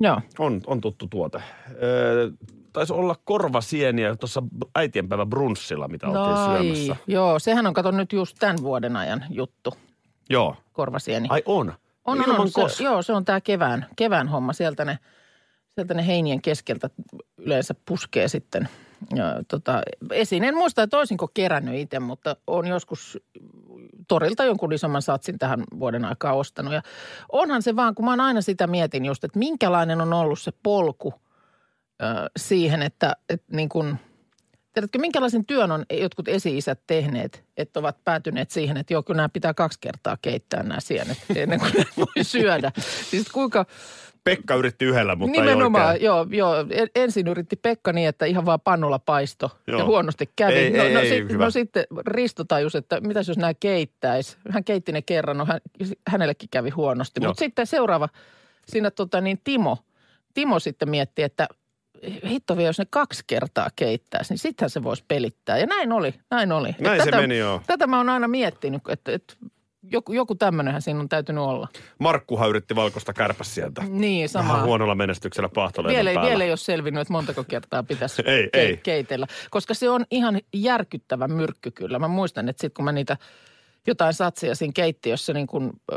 Joo. 0.00 0.20
On, 0.38 0.60
on 0.66 0.80
tuttu 0.80 1.06
tuote. 1.06 1.42
Öö, 1.82 2.30
taisi 2.74 2.92
olla 2.92 3.16
korvasieniä 3.24 4.16
tuossa 4.16 4.42
äitienpäivä 4.74 5.26
brunssilla, 5.26 5.88
mitä 5.88 6.06
oltiin 6.08 6.36
syömässä. 6.36 6.96
Joo, 7.06 7.38
sehän 7.38 7.66
on 7.66 7.74
kato 7.74 7.90
nyt 7.90 8.12
just 8.12 8.36
tämän 8.40 8.56
vuoden 8.62 8.96
ajan 8.96 9.24
juttu, 9.30 9.74
Joo. 10.30 10.56
korvasieni. 10.72 11.28
Ai 11.30 11.42
on. 11.46 11.68
On, 12.04 12.18
on, 12.18 12.24
Ilman 12.24 12.40
on. 12.40 12.48
kos- 12.48 12.68
Se, 12.68 12.84
joo, 12.84 13.02
se 13.02 13.12
on 13.12 13.24
tämä 13.24 13.40
kevään, 13.40 13.86
kevään 13.96 14.28
homma. 14.28 14.52
Sieltä 14.52 14.84
ne, 14.84 14.98
sieltä 15.74 15.94
ne 15.94 16.06
heinien 16.06 16.42
keskeltä 16.42 16.90
yleensä 17.38 17.74
puskee 17.86 18.28
sitten. 18.28 18.68
Ja, 19.14 19.24
tota, 19.48 19.82
esiin. 20.12 20.44
En 20.44 20.56
muista, 20.56 20.82
että 20.82 20.98
olisinko 20.98 21.28
kerännyt 21.34 21.74
itse, 21.74 22.00
mutta 22.00 22.36
on 22.46 22.66
joskus 22.66 23.18
torilta 24.08 24.44
jonkun 24.44 24.72
isomman 24.72 25.02
satsin 25.02 25.38
tähän 25.38 25.64
vuoden 25.78 26.04
aikaa 26.04 26.32
ostanut. 26.32 26.72
Ja 26.72 26.82
onhan 27.32 27.62
se 27.62 27.76
vaan, 27.76 27.94
kun 27.94 28.04
mä 28.04 28.10
oon 28.12 28.20
aina 28.20 28.40
sitä 28.40 28.66
mietin 28.66 29.04
just, 29.04 29.24
että 29.24 29.38
minkälainen 29.38 30.00
on 30.00 30.12
ollut 30.12 30.40
se 30.40 30.52
polku 30.62 31.14
siihen, 32.36 32.82
että, 32.82 33.16
että 33.28 33.56
niin 33.56 33.68
kuin, 33.68 33.96
tiedätkö, 34.72 34.98
minkälaisen 34.98 35.46
työn 35.46 35.70
on 35.72 35.84
jotkut 35.90 36.28
esi-isät 36.28 36.80
tehneet, 36.86 37.44
että 37.56 37.80
ovat 37.80 38.04
päätyneet 38.04 38.50
siihen, 38.50 38.76
että 38.76 38.94
joo, 38.94 39.02
kyllä 39.02 39.16
nämä 39.16 39.28
pitää 39.28 39.54
kaksi 39.54 39.78
kertaa 39.80 40.16
keittää 40.22 40.62
nämä 40.62 40.80
sienet 40.80 41.18
ennen 41.34 41.60
kuin 41.60 41.72
ne 41.78 41.84
voi 41.96 42.24
syödä. 42.24 42.72
Siis 43.10 43.28
kuinka, 43.28 43.66
Pekka 44.24 44.54
yritti 44.54 44.84
yhdellä, 44.84 45.16
mutta 45.16 45.40
nimenomaan, 45.40 45.84
ei 45.84 45.92
oikein. 45.92 46.06
joo, 46.06 46.26
joo, 46.30 46.66
en- 46.70 46.90
ensin 46.94 47.28
yritti 47.28 47.56
Pekka 47.56 47.92
niin, 47.92 48.08
että 48.08 48.26
ihan 48.26 48.46
vaan 48.46 48.60
pannulla 48.60 48.98
paisto 48.98 49.58
Joo. 49.66 49.78
ja 49.78 49.84
huonosti 49.84 50.32
kävi. 50.36 50.54
Ei, 50.54 50.70
no, 50.70 50.82
ei, 50.82 50.94
no, 50.94 51.00
ei, 51.00 51.08
sit, 51.08 51.30
hyvä. 51.30 51.44
no 51.44 51.50
sitten 51.50 51.84
Risto 52.06 52.44
tajusi, 52.44 52.78
että 52.78 53.00
mitäs 53.00 53.28
jos 53.28 53.36
nämä 53.38 53.54
keittäisi. 53.54 54.36
Hän 54.50 54.64
keitti 54.64 54.92
ne 54.92 55.02
kerran, 55.02 55.38
no 55.38 55.44
hän, 55.46 55.60
hänellekin 56.08 56.48
kävi 56.52 56.70
huonosti. 56.70 57.20
Mutta 57.20 57.38
sitten 57.38 57.66
seuraava, 57.66 58.08
siinä 58.66 58.90
tota 58.90 59.20
niin 59.20 59.40
Timo, 59.44 59.78
Timo 60.34 60.58
sitten 60.58 60.90
mietti, 60.90 61.22
että 61.22 61.48
hitto 62.28 62.56
vielä, 62.56 62.68
jos 62.68 62.78
ne 62.78 62.86
kaksi 62.90 63.24
kertaa 63.26 63.68
keittäisi, 63.76 64.32
niin 64.32 64.38
sittenhän 64.38 64.70
se 64.70 64.82
voisi 64.82 65.04
pelittää. 65.08 65.58
Ja 65.58 65.66
näin 65.66 65.92
oli, 65.92 66.14
näin 66.30 66.52
oli. 66.52 66.74
Näin 66.80 67.00
Et 67.00 67.04
se 67.04 67.10
meni, 67.10 67.38
joo. 67.38 67.60
Tätä 67.66 67.86
mä 67.86 67.96
oon 67.96 68.08
aina 68.08 68.28
miettinyt, 68.28 68.82
että, 68.88 69.12
että 69.12 69.34
joku, 69.90 70.12
joku 70.12 70.34
tämmöinenhän 70.34 70.82
siinä 70.82 71.00
on 71.00 71.08
täytynyt 71.08 71.44
olla. 71.44 71.68
Markkuhan 71.98 72.48
yritti 72.48 72.76
valkoista 72.76 73.12
kärpäs 73.12 73.54
sieltä. 73.54 73.82
Niin, 73.88 74.28
sama. 74.28 74.52
Vähän 74.52 74.66
huonolla 74.66 74.94
menestyksellä 74.94 75.48
pahtoleivän 75.48 75.94
Vielä 75.96 76.10
ei, 76.10 76.14
päällä. 76.14 76.30
vielä 76.30 76.44
ei 76.44 76.50
ole 76.50 76.56
selvinnyt, 76.56 77.00
että 77.00 77.12
montako 77.12 77.44
kertaa 77.44 77.82
pitäisi 77.82 78.22
Ei, 78.26 78.48
ei. 78.52 78.76
keitellä. 78.76 79.26
Koska 79.50 79.74
se 79.74 79.90
on 79.90 80.04
ihan 80.10 80.40
järkyttävä 80.54 81.28
myrkky 81.28 81.70
kyllä. 81.70 81.98
Mä 81.98 82.08
muistan, 82.08 82.48
että 82.48 82.60
sitten 82.60 82.76
kun 82.76 82.84
mä 82.84 82.92
niitä 82.92 83.16
jotain 83.86 84.14
satsia 84.14 84.54
siinä 84.54 84.72
keittiössä 84.72 85.32
niin 85.32 85.46
kuin 85.46 85.70
ö, 85.92 85.96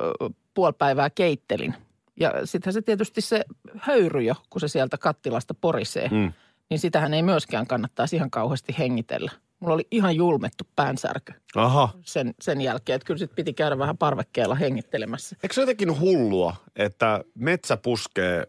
puoli 0.54 0.74
päivää 0.78 1.10
keittelin. 1.10 1.76
Ja 2.20 2.32
sittenhän 2.46 2.74
se 2.74 2.82
tietysti 2.82 3.22
se 3.22 3.46
höyry 3.78 4.22
jo, 4.22 4.36
kun 4.50 4.62
se 4.62 4.68
sieltä 4.68 4.98
kattilasta 4.98 5.54
porisee. 5.54 6.08
Mm. 6.12 6.34
Niin 6.70 6.80
sitähän 6.80 7.14
ei 7.14 7.24
myöskään 7.24 7.68
kannattaisi 7.68 8.16
ihan 8.16 8.32
kauheasti 8.32 8.76
hengitellä. 8.80 9.32
Mulla 9.60 9.74
oli 9.74 9.88
ihan 9.92 10.16
julmettu 10.16 10.64
päänsärky 10.76 11.34
Aha. 11.56 11.90
sen, 12.02 12.34
sen 12.42 12.62
jälkeen, 12.62 12.96
että 12.96 13.06
kyllä 13.06 13.18
sit 13.18 13.36
piti 13.36 13.54
käydä 13.54 13.78
vähän 13.78 13.98
parvekkeella 13.98 14.56
hengittelemässä. 14.56 15.36
Eikö 15.44 15.54
se 15.54 15.62
jotenkin 15.62 16.00
hullua, 16.00 16.56
että 16.76 17.24
metsä 17.36 17.78
puskee 17.78 18.48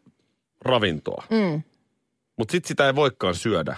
ravintoa, 0.61 1.25
Mm. 1.31 1.63
mutta 2.39 2.53
sitten 2.53 2.69
sitä 2.69 2.87
ei 2.87 2.95
voikaan 2.95 3.35
syödä 3.35 3.77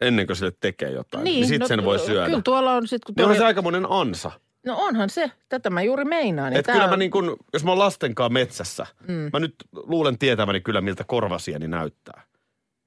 ennen 0.00 0.26
kuin 0.26 0.36
sille 0.36 0.52
tekee 0.60 0.90
jotain. 0.90 1.24
Niin, 1.24 1.34
niin 1.34 1.48
sitten 1.48 1.68
sen 1.68 1.84
voi 1.84 1.98
syödä. 1.98 2.26
Kyllä 2.26 2.42
tuolla 2.42 2.72
on 2.72 2.88
sitten, 2.88 3.00
kun 3.06 3.14
Niin 3.16 3.24
onhan 3.24 3.36
tuolla- 3.36 3.44
se 3.44 3.46
aikamoinen 3.46 3.86
ansa. 3.90 4.30
No 4.66 4.76
onhan 4.78 5.10
se. 5.10 5.30
Tätä 5.48 5.70
mä 5.70 5.82
juuri 5.82 6.04
meinaan. 6.04 6.52
Että 6.52 6.72
kyllä 6.72 6.88
mä 6.88 6.96
niin 6.96 7.10
kun, 7.10 7.36
jos 7.52 7.64
mä 7.64 7.70
oon 7.70 7.78
lastenkaan 7.78 8.32
metsässä, 8.32 8.86
mm. 9.08 9.30
mä 9.32 9.40
nyt 9.40 9.54
luulen 9.72 10.18
tietäväni 10.18 10.60
kyllä, 10.60 10.80
miltä 10.80 11.04
korvasieni 11.04 11.68
näyttää. 11.68 12.22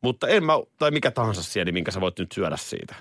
Mutta 0.04 0.28
en 0.28 0.44
mä, 0.44 0.54
tai 0.80 0.92
mikä 0.92 1.12
tahansa 1.12 1.44
sieni, 1.44 1.72
minkä 1.72 1.92
sä 1.92 2.02
voit 2.02 2.20
nyt 2.20 2.32
syödä 2.32 2.58
siitä. 2.58 2.96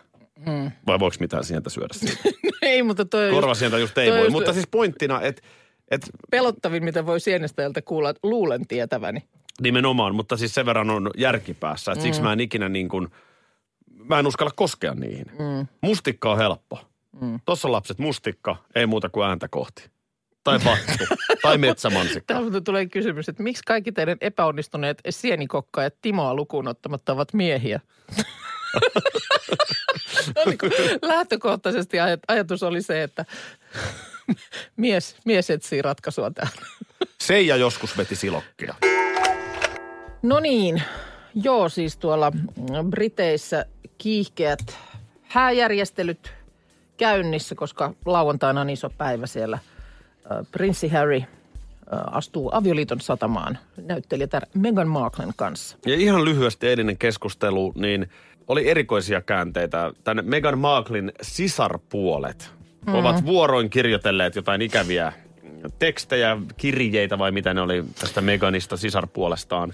Mm. 0.46 0.70
Vai 0.86 1.00
voiko 1.00 1.16
mitään 1.20 1.44
sientä 1.44 1.70
syödä 1.70 1.94
siitä? 1.94 2.22
ei, 2.62 2.82
mutta 2.82 3.04
toi 3.04 3.28
on 3.28 3.34
Korvasientä 3.34 3.78
just 3.78 3.98
ei 3.98 4.10
voi. 4.10 4.18
just- 4.20 4.30
Mutta 4.32 4.52
siis 4.52 4.66
pointtina, 4.70 5.20
että 5.20 5.42
et 5.90 6.02
pelottavin, 6.30 6.84
mitä 6.84 7.06
voi 7.06 7.20
sienestäjältä 7.20 7.82
kuulla, 7.82 8.14
luulen 8.22 8.66
tietäväni. 8.66 9.22
nimenomaan, 9.60 10.14
mutta 10.14 10.36
siis 10.36 10.54
sen 10.54 10.66
verran 10.66 10.90
on 10.90 11.10
järkipäässä. 11.16 11.92
Että 11.92 12.02
mm. 12.02 12.06
siksi 12.06 12.22
mä 12.22 12.32
en 12.32 12.40
ikinä 12.40 12.68
niin 12.68 12.88
kuin, 12.88 13.08
mä 13.90 14.18
en 14.18 14.26
uskalla 14.26 14.52
koskea 14.56 14.94
niihin. 14.94 15.26
Mm. 15.38 15.66
Mustikka 15.80 16.32
on 16.32 16.38
helppo. 16.38 16.78
Mm. 17.20 17.40
Tuossa 17.44 17.68
on 17.68 17.72
lapset 17.72 17.98
mustikka, 17.98 18.56
ei 18.74 18.86
muuta 18.86 19.08
kuin 19.08 19.26
ääntä 19.26 19.48
kohti. 19.48 19.90
Tai 20.44 20.58
pattu, 20.58 21.04
tai 21.42 21.58
metsämansikka. 21.58 22.34
Täältä 22.34 22.60
tulee 22.60 22.86
kysymys, 22.86 23.28
että 23.28 23.42
miksi 23.42 23.62
kaikki 23.66 23.92
teidän 23.92 24.16
epäonnistuneet 24.20 25.00
sienikokkaajat 25.10 25.94
Timoa 26.02 26.34
lukuun 26.34 26.68
ottamatta 26.68 27.12
ovat 27.12 27.32
miehiä? 27.32 27.80
No 30.36 30.42
niin 30.46 30.58
kuin 30.58 30.72
Lähtökohtaisesti 31.02 31.96
aj- 31.96 32.20
ajatus 32.28 32.62
oli 32.62 32.82
se, 32.82 33.02
että 33.02 33.24
mies, 34.76 35.16
mies 35.24 35.50
etsii 35.50 35.82
ratkaisua 35.82 36.30
tähän. 36.30 36.52
Seija 37.20 37.56
joskus 37.56 37.98
veti 37.98 38.16
silokkia. 38.16 38.74
No 40.22 40.40
niin, 40.40 40.82
joo 41.34 41.68
siis 41.68 41.96
tuolla 41.96 42.32
Briteissä 42.90 43.66
kiihkeät 43.98 44.78
hääjärjestelyt 45.22 46.32
käynnissä, 47.02 47.54
koska 47.54 47.94
lauantaina 48.06 48.60
on 48.60 48.70
iso 48.70 48.90
päivä 48.90 49.26
siellä. 49.26 49.58
Prinssi 50.52 50.88
Harry 50.88 51.22
astuu 51.90 52.50
avioliiton 52.52 53.00
satamaan 53.00 53.58
näyttelijätär 53.86 54.46
Meghan 54.54 54.88
Marklen 54.88 55.32
kanssa. 55.36 55.76
Ja 55.86 55.94
ihan 55.94 56.24
lyhyesti 56.24 56.68
eilinen 56.68 56.98
keskustelu, 56.98 57.72
niin 57.76 58.08
oli 58.48 58.68
erikoisia 58.68 59.20
käänteitä. 59.20 59.92
Tänne 60.04 60.22
Meghan 60.22 60.58
Marklin 60.58 61.12
sisarpuolet 61.22 62.50
mm. 62.86 62.94
ovat 62.94 63.26
vuoroin 63.26 63.70
kirjoitelleet 63.70 64.36
jotain 64.36 64.62
ikäviä 64.62 65.12
tekstejä, 65.78 66.36
kirjeitä 66.56 67.18
vai 67.18 67.32
mitä 67.32 67.54
ne 67.54 67.60
oli 67.60 67.84
tästä 68.00 68.20
Meganista 68.20 68.76
sisarpuolestaan. 68.76 69.72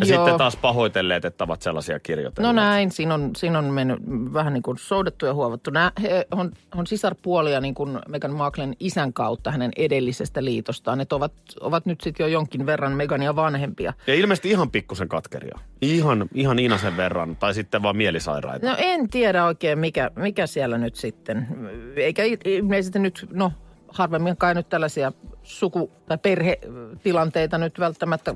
Ja 0.00 0.06
Joo. 0.06 0.24
sitten 0.24 0.38
taas 0.38 0.56
pahoitelleet, 0.56 1.24
että 1.24 1.44
ovat 1.44 1.62
sellaisia 1.62 2.00
kirjoitelleet. 2.00 2.54
No 2.54 2.62
näin, 2.62 2.90
siinä 2.90 3.14
on, 3.14 3.30
siinä 3.36 3.58
on 3.58 3.64
mennyt 3.64 3.98
vähän 4.32 4.52
niin 4.52 4.62
kuin 4.62 4.78
soudettu 4.78 5.26
ja 5.26 5.34
huovattu. 5.34 5.70
Nämä 5.70 5.92
he 6.02 6.26
on, 6.30 6.52
on 6.74 6.86
sisarpuolia 6.86 7.60
niin 7.60 7.74
kuin 7.74 7.98
Meghan 8.08 8.34
Marklen 8.34 8.76
isän 8.80 9.12
kautta 9.12 9.50
hänen 9.50 9.70
edellisestä 9.76 10.44
liitostaan. 10.44 11.00
Että 11.00 11.14
ovat, 11.16 11.32
ovat 11.60 11.86
nyt 11.86 12.00
sitten 12.00 12.24
jo 12.24 12.28
jonkin 12.28 12.66
verran 12.66 12.92
Megania 12.92 13.36
vanhempia. 13.36 13.92
Ja 14.06 14.14
ilmeisesti 14.14 14.50
ihan 14.50 14.70
pikkusen 14.70 15.08
katkeria. 15.08 15.58
Ihan, 15.82 16.28
ihan 16.34 16.58
Inasen 16.58 16.96
verran. 16.96 17.36
Tai 17.36 17.54
sitten 17.54 17.82
vaan 17.82 17.96
mielisairaita. 17.96 18.66
No 18.66 18.74
en 18.78 19.08
tiedä 19.08 19.44
oikein, 19.44 19.78
mikä, 19.78 20.10
mikä 20.16 20.46
siellä 20.46 20.78
nyt 20.78 20.94
sitten. 20.96 21.46
Eikä 21.96 22.24
il- 22.24 22.48
ilmeisesti 22.48 22.98
nyt, 22.98 23.26
no 23.32 23.52
harvemmin 23.88 24.36
kai 24.36 24.54
nyt 24.54 24.68
tällaisia 24.68 25.12
suku- 25.42 25.90
tai 26.06 26.18
perhetilanteita 26.18 27.58
nyt 27.58 27.78
välttämättä 27.78 28.34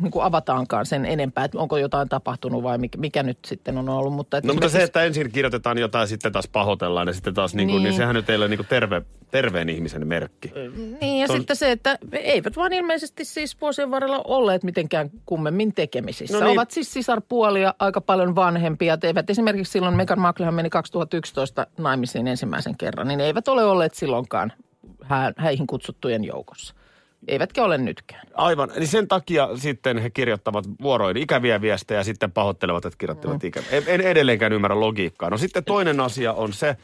niin 0.00 0.10
kuin 0.10 0.24
avataankaan 0.24 0.86
sen 0.86 1.06
enempää, 1.06 1.44
että 1.44 1.58
onko 1.58 1.76
jotain 1.78 2.08
tapahtunut 2.08 2.62
vai 2.62 2.78
mikä, 2.78 2.98
mikä 2.98 3.22
nyt 3.22 3.38
sitten 3.46 3.78
on 3.78 3.88
ollut. 3.88 4.12
Mutta, 4.12 4.40
No 4.44 4.52
mutta 4.52 4.68
se, 4.68 4.82
että 4.82 5.02
ensin 5.02 5.32
kirjoitetaan 5.32 5.78
jotain, 5.78 6.08
sitten 6.08 6.32
taas 6.32 6.48
pahoitellaan 6.48 7.08
ja 7.08 7.14
sitten 7.14 7.34
taas 7.34 7.54
niin 7.54 7.68
kuin, 7.68 7.82
niin. 7.82 7.90
Niin. 7.90 7.96
sehän 7.96 8.14
nyt 8.14 8.30
ei 8.30 8.36
ole 8.36 8.48
niin 8.48 8.58
kuin 8.58 8.66
terve, 8.66 9.02
terveen 9.30 9.68
ihmisen 9.68 10.06
merkki. 10.06 10.52
Niin 11.00 11.20
ja 11.20 11.26
Ton- 11.26 11.36
sitten 11.36 11.56
se, 11.56 11.70
että 11.70 11.98
eivät 12.12 12.56
vaan 12.56 12.72
ilmeisesti 12.72 13.24
siis 13.24 13.60
vuosien 13.60 13.90
varrella 13.90 14.20
olleet 14.24 14.62
mitenkään 14.62 15.10
kummemmin 15.26 15.74
tekemisissä. 15.74 16.38
No 16.38 16.44
niin. 16.44 16.58
Ovat 16.58 16.70
siis 16.70 16.92
sisarpuolia 16.92 17.74
aika 17.78 18.00
paljon 18.00 18.34
vanhempia. 18.34 18.98
Eivät 19.02 19.30
esimerkiksi 19.30 19.72
silloin, 19.72 19.96
Meghan 19.96 20.20
Marklehan 20.20 20.54
meni 20.54 20.70
2011 20.70 21.66
naimisiin 21.78 22.26
ensimmäisen 22.26 22.76
kerran, 22.76 23.08
niin 23.08 23.20
eivät 23.20 23.48
ole 23.48 23.64
olleet 23.64 23.94
silloinkaan 23.94 24.52
hä- 25.02 25.32
häihin 25.36 25.66
kutsuttujen 25.66 26.24
joukossa. 26.24 26.74
Eivätkä 27.28 27.64
ole 27.64 27.78
nytkään. 27.78 28.26
Aivan. 28.34 28.70
Eli 28.76 28.86
sen 28.86 29.08
takia 29.08 29.48
sitten 29.56 29.98
he 29.98 30.10
kirjoittavat 30.10 30.64
vuoroin 30.82 31.16
ikäviä 31.16 31.60
viestejä 31.60 32.00
ja 32.00 32.04
sitten 32.04 32.32
pahoittelevat, 32.32 32.84
että 32.84 32.98
kirjoittavat 32.98 33.42
mm. 33.42 33.46
ikäviä. 33.48 33.68
En- 33.70 33.84
En 33.86 34.00
edelleenkään 34.00 34.52
ymmärrä 34.52 34.80
logiikkaa. 34.80 35.30
No 35.30 35.38
sitten 35.38 35.64
toinen 35.64 36.00
asia 36.00 36.32
on 36.32 36.52
se, 36.52 36.76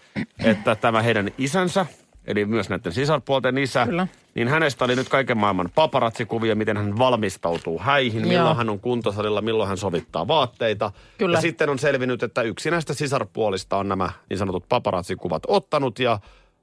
että 0.45 0.75
tämä 0.77 1.03
heidän 1.03 1.31
isänsä, 1.39 1.87
eli 2.27 2.45
myös 2.45 2.69
näiden 2.69 2.93
sisarpuolten 2.93 3.59
isä, 3.59 3.87
Kyllä. 3.87 4.09
niin 4.35 4.49
hänestä 4.49 4.85
oli 4.85 4.97
nyt 4.97 5.09
kaiken 5.09 5.39
maailman 5.39 5.71
paparazzikuvia, 5.75 6.55
miten 6.55 6.77
hän 6.77 6.99
valmistautuu 6.99 7.79
häihin, 7.79 8.23
milloin 8.23 8.47
Joo. 8.47 8.55
hän 8.55 8.71
on 8.71 8.81
kuntosalilla, 8.81 9.41
milloin 9.41 9.69
hän 9.69 9.79
sovittaa 9.79 10.29
vaatteita. 10.29 10.93
Kyllä. 11.19 11.39
Ja 11.39 11.41
sitten 11.41 11.69
on 11.69 11.79
selvinnyt, 11.79 12.23
että 12.23 12.43
yksi 12.43 12.71
näistä 12.71 12.95
sisarpuolista 12.95 13.77
on 13.77 13.89
nämä 13.89 14.11
niin 14.31 14.39
sanotut 14.39 14.69
paparazzikuvat 14.69 15.43
ottanut 15.49 15.99
ja 15.99 16.19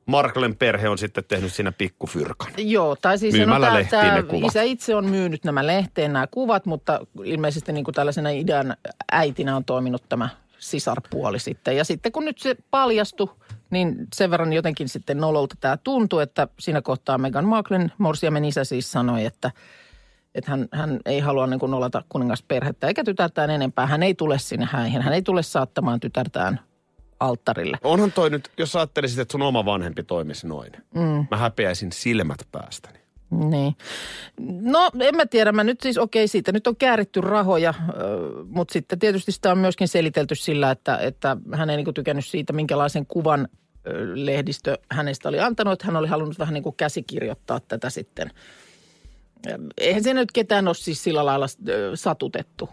Marklen 0.05 0.55
perhe 0.55 0.89
on 0.89 0.97
sitten 0.97 1.23
tehnyt 1.27 1.53
siinä 1.53 1.71
pikkufyrkan. 1.71 2.51
Joo, 2.57 2.95
tai 2.95 3.17
siis 3.17 3.33
Myymällä 3.35 3.73
lehtiin 3.73 4.01
tämä 4.01 4.23
kuvat. 4.23 4.51
isä 4.51 4.61
itse 4.61 4.95
on 4.95 5.05
myynyt 5.05 5.43
nämä 5.43 5.67
lehteen 5.67 6.13
nämä 6.13 6.27
kuvat, 6.27 6.65
mutta 6.65 6.99
ilmeisesti 7.23 7.73
niin 7.73 7.83
kuin 7.83 7.95
tällaisena 7.95 8.29
idean 8.29 8.77
äitinä 9.11 9.55
on 9.55 9.65
toiminut 9.65 10.03
tämä 10.09 10.29
sisarpuoli 10.57 11.39
sitten. 11.39 11.77
Ja 11.77 11.83
sitten 11.83 12.11
kun 12.11 12.25
nyt 12.25 12.39
se 12.39 12.55
paljastui, 12.71 13.29
niin 13.69 13.95
sen 14.15 14.31
verran 14.31 14.53
jotenkin 14.53 14.89
sitten 14.89 15.17
nololta 15.17 15.55
tämä 15.59 15.77
tuntui, 15.77 16.23
että 16.23 16.47
siinä 16.59 16.81
kohtaa 16.81 17.17
Meghan 17.17 17.45
Marklen 17.45 17.91
morsiamen 17.97 18.45
isä 18.45 18.63
siis 18.63 18.91
sanoi, 18.91 19.25
että 19.25 19.51
että 20.35 20.51
hän, 20.51 20.67
hän 20.71 20.99
ei 21.05 21.19
halua 21.19 21.47
niin 21.47 21.59
kuin 21.59 21.71
nolata 21.71 22.03
kuningasperhettä 22.09 22.87
eikä 22.87 23.03
tytärtään 23.03 23.49
enempää. 23.49 23.87
Hän 23.87 24.03
ei 24.03 24.13
tule 24.13 24.39
sinne 24.39 24.67
häihin. 24.71 25.01
Hän 25.01 25.13
ei 25.13 25.21
tule 25.21 25.43
saattamaan 25.43 25.99
tytärtään 25.99 26.59
alttarille. 27.23 27.77
Onhan 27.83 28.11
toi 28.11 28.29
nyt, 28.29 28.51
jos 28.57 28.75
ajattelisit, 28.75 29.19
että 29.19 29.31
sun 29.31 29.41
oma 29.41 29.65
vanhempi 29.65 30.03
toimisi 30.03 30.47
noin. 30.47 30.71
Mm. 30.95 31.27
Mä 31.31 31.37
häpeäisin 31.37 31.91
silmät 31.91 32.47
päästäni. 32.51 32.99
Niin. 33.49 33.75
No 34.61 34.91
en 34.99 35.15
mä 35.15 35.25
tiedä, 35.25 35.51
mä 35.51 35.63
nyt 35.63 35.81
siis 35.81 35.97
okei 35.97 36.27
siitä 36.27 36.51
nyt 36.51 36.67
on 36.67 36.75
kääritty 36.75 37.21
rahoja, 37.21 37.73
mutta 38.45 38.73
sitten 38.73 38.99
tietysti 38.99 39.31
sitä 39.31 39.51
on 39.51 39.57
myöskin 39.57 39.87
selitelty 39.87 40.35
sillä, 40.35 40.71
että, 40.71 40.97
että 40.97 41.37
hän 41.53 41.69
ei 41.69 41.77
niinku 41.77 41.93
tykännyt 41.93 42.25
siitä, 42.25 42.53
minkälaisen 42.53 43.05
kuvan 43.05 43.47
lehdistö 44.13 44.77
hänestä 44.91 45.29
oli 45.29 45.39
antanut. 45.39 45.73
Että 45.73 45.85
hän 45.85 45.95
oli 45.95 46.07
halunnut 46.07 46.39
vähän 46.39 46.53
niin 46.53 46.63
kuin 46.63 46.75
käsikirjoittaa 46.75 47.59
tätä 47.59 47.89
sitten. 47.89 48.31
Eihän 49.77 50.03
se 50.03 50.13
nyt 50.13 50.31
ketään 50.31 50.67
ole 50.67 50.75
siis 50.75 51.03
sillä 51.03 51.25
lailla 51.25 51.45
satutettu. 51.95 52.69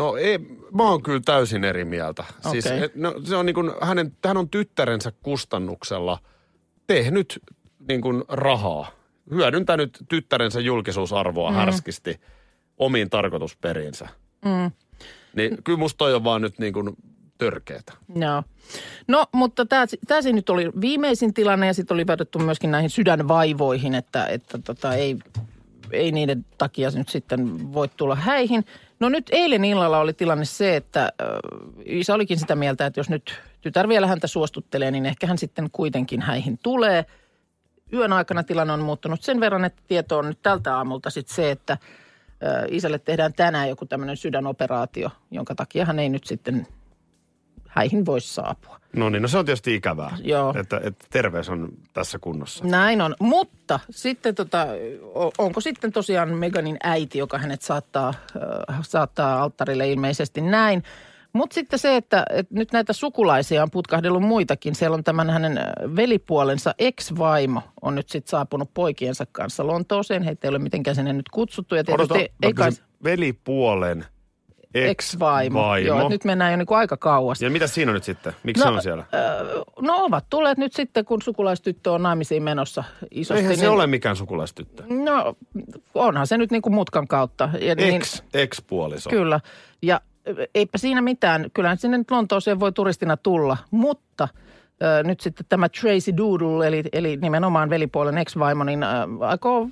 No 0.00 0.16
ei, 0.16 0.38
mä 0.72 0.82
oon 0.82 1.02
kyllä 1.02 1.20
täysin 1.24 1.64
eri 1.64 1.84
mieltä. 1.84 2.24
Siis, 2.50 2.66
Okei. 2.66 2.82
et, 2.82 2.96
no, 2.96 3.14
se 3.24 3.36
on 3.36 3.46
niin 3.46 3.54
kuin 3.54 3.70
hänen, 3.80 4.12
hän 4.26 4.36
on 4.36 4.48
tyttärensä 4.48 5.12
kustannuksella 5.22 6.18
tehnyt 6.86 7.42
niin 7.88 8.00
kuin 8.00 8.24
rahaa. 8.28 8.90
Hyödyntänyt 9.30 9.98
tyttärensä 10.08 10.60
julkisuusarvoa 10.60 11.50
mm. 11.50 11.56
härskisti 11.56 12.20
omiin 12.76 13.10
tarkoitusperiinsä. 13.10 14.08
Mm. 14.44 14.70
Niin 15.36 15.58
kyllä 15.64 15.78
musta 15.78 15.98
toi 15.98 16.14
on 16.14 16.24
vaan 16.24 16.42
nyt 16.42 16.58
niin 16.58 16.72
kuin 16.72 16.96
törkeetä. 17.38 17.92
Joo. 18.14 18.42
No, 19.08 19.26
mutta 19.32 19.66
tämä, 19.66 19.86
nyt 20.32 20.50
oli 20.50 20.70
viimeisin 20.80 21.34
tilanne 21.34 21.66
ja 21.66 21.74
sitten 21.74 21.94
oli 21.94 22.06
vedetty 22.06 22.38
myöskin 22.38 22.70
näihin 22.70 22.90
sydänvaivoihin, 22.90 23.94
että, 23.94 24.26
että 24.26 24.58
tota, 24.58 24.94
ei, 24.94 25.16
ei 25.92 26.12
niiden 26.12 26.46
takia 26.58 26.90
nyt 26.90 27.08
sitten 27.08 27.72
voi 27.72 27.88
tulla 27.96 28.14
häihin. 28.14 28.64
No 29.00 29.08
nyt 29.08 29.26
eilen 29.32 29.64
illalla 29.64 29.98
oli 29.98 30.12
tilanne 30.12 30.44
se, 30.44 30.76
että 30.76 31.12
isä 31.84 32.14
olikin 32.14 32.38
sitä 32.38 32.56
mieltä, 32.56 32.86
että 32.86 33.00
jos 33.00 33.10
nyt 33.10 33.40
tytär 33.60 33.88
vielä 33.88 34.06
häntä 34.06 34.26
suostuttelee, 34.26 34.90
niin 34.90 35.06
ehkä 35.06 35.26
hän 35.26 35.38
sitten 35.38 35.70
kuitenkin 35.72 36.22
häihin 36.22 36.58
tulee. 36.62 37.04
Yön 37.92 38.12
aikana 38.12 38.42
tilanne 38.42 38.72
on 38.72 38.80
muuttunut 38.80 39.22
sen 39.22 39.40
verran, 39.40 39.64
että 39.64 39.82
tieto 39.86 40.18
on 40.18 40.26
nyt 40.28 40.42
tältä 40.42 40.76
aamulta 40.76 41.10
sitten 41.10 41.34
se, 41.34 41.50
että 41.50 41.78
isälle 42.68 42.98
tehdään 42.98 43.32
tänään 43.32 43.68
joku 43.68 43.86
tämmöinen 43.86 44.16
sydänoperaatio, 44.16 45.10
jonka 45.30 45.54
takia 45.54 45.84
hän 45.84 45.98
ei 45.98 46.08
nyt 46.08 46.24
sitten 46.24 46.66
häihin 47.70 48.06
voi 48.06 48.20
saapua. 48.20 48.80
No 48.92 49.10
niin, 49.10 49.22
no 49.22 49.28
se 49.28 49.38
on 49.38 49.44
tietysti 49.44 49.74
ikävää, 49.74 50.16
Joo. 50.22 50.54
Että, 50.56 50.80
että 50.84 51.06
terveys 51.10 51.48
on 51.48 51.68
tässä 51.92 52.18
kunnossa. 52.18 52.64
Näin 52.64 53.00
on, 53.00 53.14
mutta 53.20 53.80
sitten 53.90 54.34
tota, 54.34 54.66
onko 55.38 55.60
sitten 55.60 55.92
tosiaan 55.92 56.28
Meganin 56.28 56.76
äiti, 56.82 57.18
joka 57.18 57.38
hänet 57.38 57.62
saattaa, 57.62 58.14
äh, 58.68 58.78
saattaa 58.82 59.42
alttarille 59.42 59.90
ilmeisesti 59.90 60.40
näin. 60.40 60.82
Mutta 61.32 61.54
sitten 61.54 61.78
se, 61.78 61.96
että, 61.96 62.24
että 62.30 62.54
nyt 62.54 62.72
näitä 62.72 62.92
sukulaisia 62.92 63.62
on 63.62 63.70
putkahdellut 63.70 64.22
muitakin. 64.22 64.74
Siellä 64.74 64.94
on 64.94 65.04
tämän 65.04 65.30
hänen 65.30 65.60
velipuolensa 65.96 66.74
ex-vaimo 66.78 67.62
on 67.82 67.94
nyt 67.94 68.08
sitten 68.08 68.30
saapunut 68.30 68.74
poikiensa 68.74 69.26
kanssa 69.32 69.66
Lontooseen. 69.66 70.22
Heitä 70.22 70.46
ei 70.46 70.48
ole 70.48 70.58
mitenkään 70.58 70.94
sinne 70.94 71.12
nyt 71.12 71.28
kutsuttu. 71.28 71.74
Ja 71.74 71.84
Odota, 71.88 72.14
tietysti 72.14 72.34
mä 72.42 72.48
ei 72.48 72.54
kai, 72.54 72.70
velipuolen 73.04 74.04
ex-vaimo. 74.74 75.58
ex-vaimo. 75.60 75.86
Joo, 75.86 75.98
että 75.98 76.08
nyt 76.08 76.24
mennään 76.24 76.50
jo 76.50 76.56
niin 76.56 76.66
kuin 76.66 76.78
aika 76.78 76.96
kauas. 76.96 77.42
Ja 77.42 77.50
mitä 77.50 77.66
siinä 77.66 77.90
on 77.90 77.94
nyt 77.94 78.04
sitten? 78.04 78.32
Miksi 78.42 78.62
se 78.62 78.68
on 78.68 78.82
siellä? 78.82 79.04
Ö, 79.14 79.64
no 79.80 80.04
ovat 80.04 80.24
tulleet 80.30 80.58
nyt 80.58 80.72
sitten, 80.72 81.04
kun 81.04 81.22
sukulaistyttö 81.22 81.92
on 81.92 82.02
naimisiin 82.02 82.42
menossa 82.42 82.84
isosti. 83.10 83.40
Eihän 83.40 83.56
se 83.56 83.62
niin- 83.62 83.70
ole 83.70 83.86
mikään 83.86 84.16
sukulaistyttö. 84.16 84.82
No 84.88 85.34
onhan 85.94 86.26
se 86.26 86.38
nyt 86.38 86.50
niin 86.50 86.62
kuin 86.62 86.74
mutkan 86.74 87.08
kautta. 87.08 87.48
Ja 87.60 87.74
niin, 87.74 87.94
Ex, 87.94 88.22
ex-puoliso. 88.34 89.10
Kyllä. 89.10 89.40
Ja 89.82 90.00
eipä 90.54 90.78
siinä 90.78 91.02
mitään. 91.02 91.50
Kyllähän 91.54 91.78
sinne 91.78 91.98
nyt 91.98 92.10
Lontooseen 92.10 92.60
voi 92.60 92.72
turistina 92.72 93.16
tulla, 93.16 93.56
mutta 93.70 94.28
nyt 95.04 95.20
sitten 95.20 95.46
tämä 95.48 95.68
Tracy 95.68 96.16
Doodle, 96.16 96.66
eli, 96.66 96.82
eli 96.92 97.16
nimenomaan 97.16 97.70
velipuolen 97.70 98.18
ex-vaimo, 98.18 98.64
niin 98.64 98.80
aikoo 99.20 99.68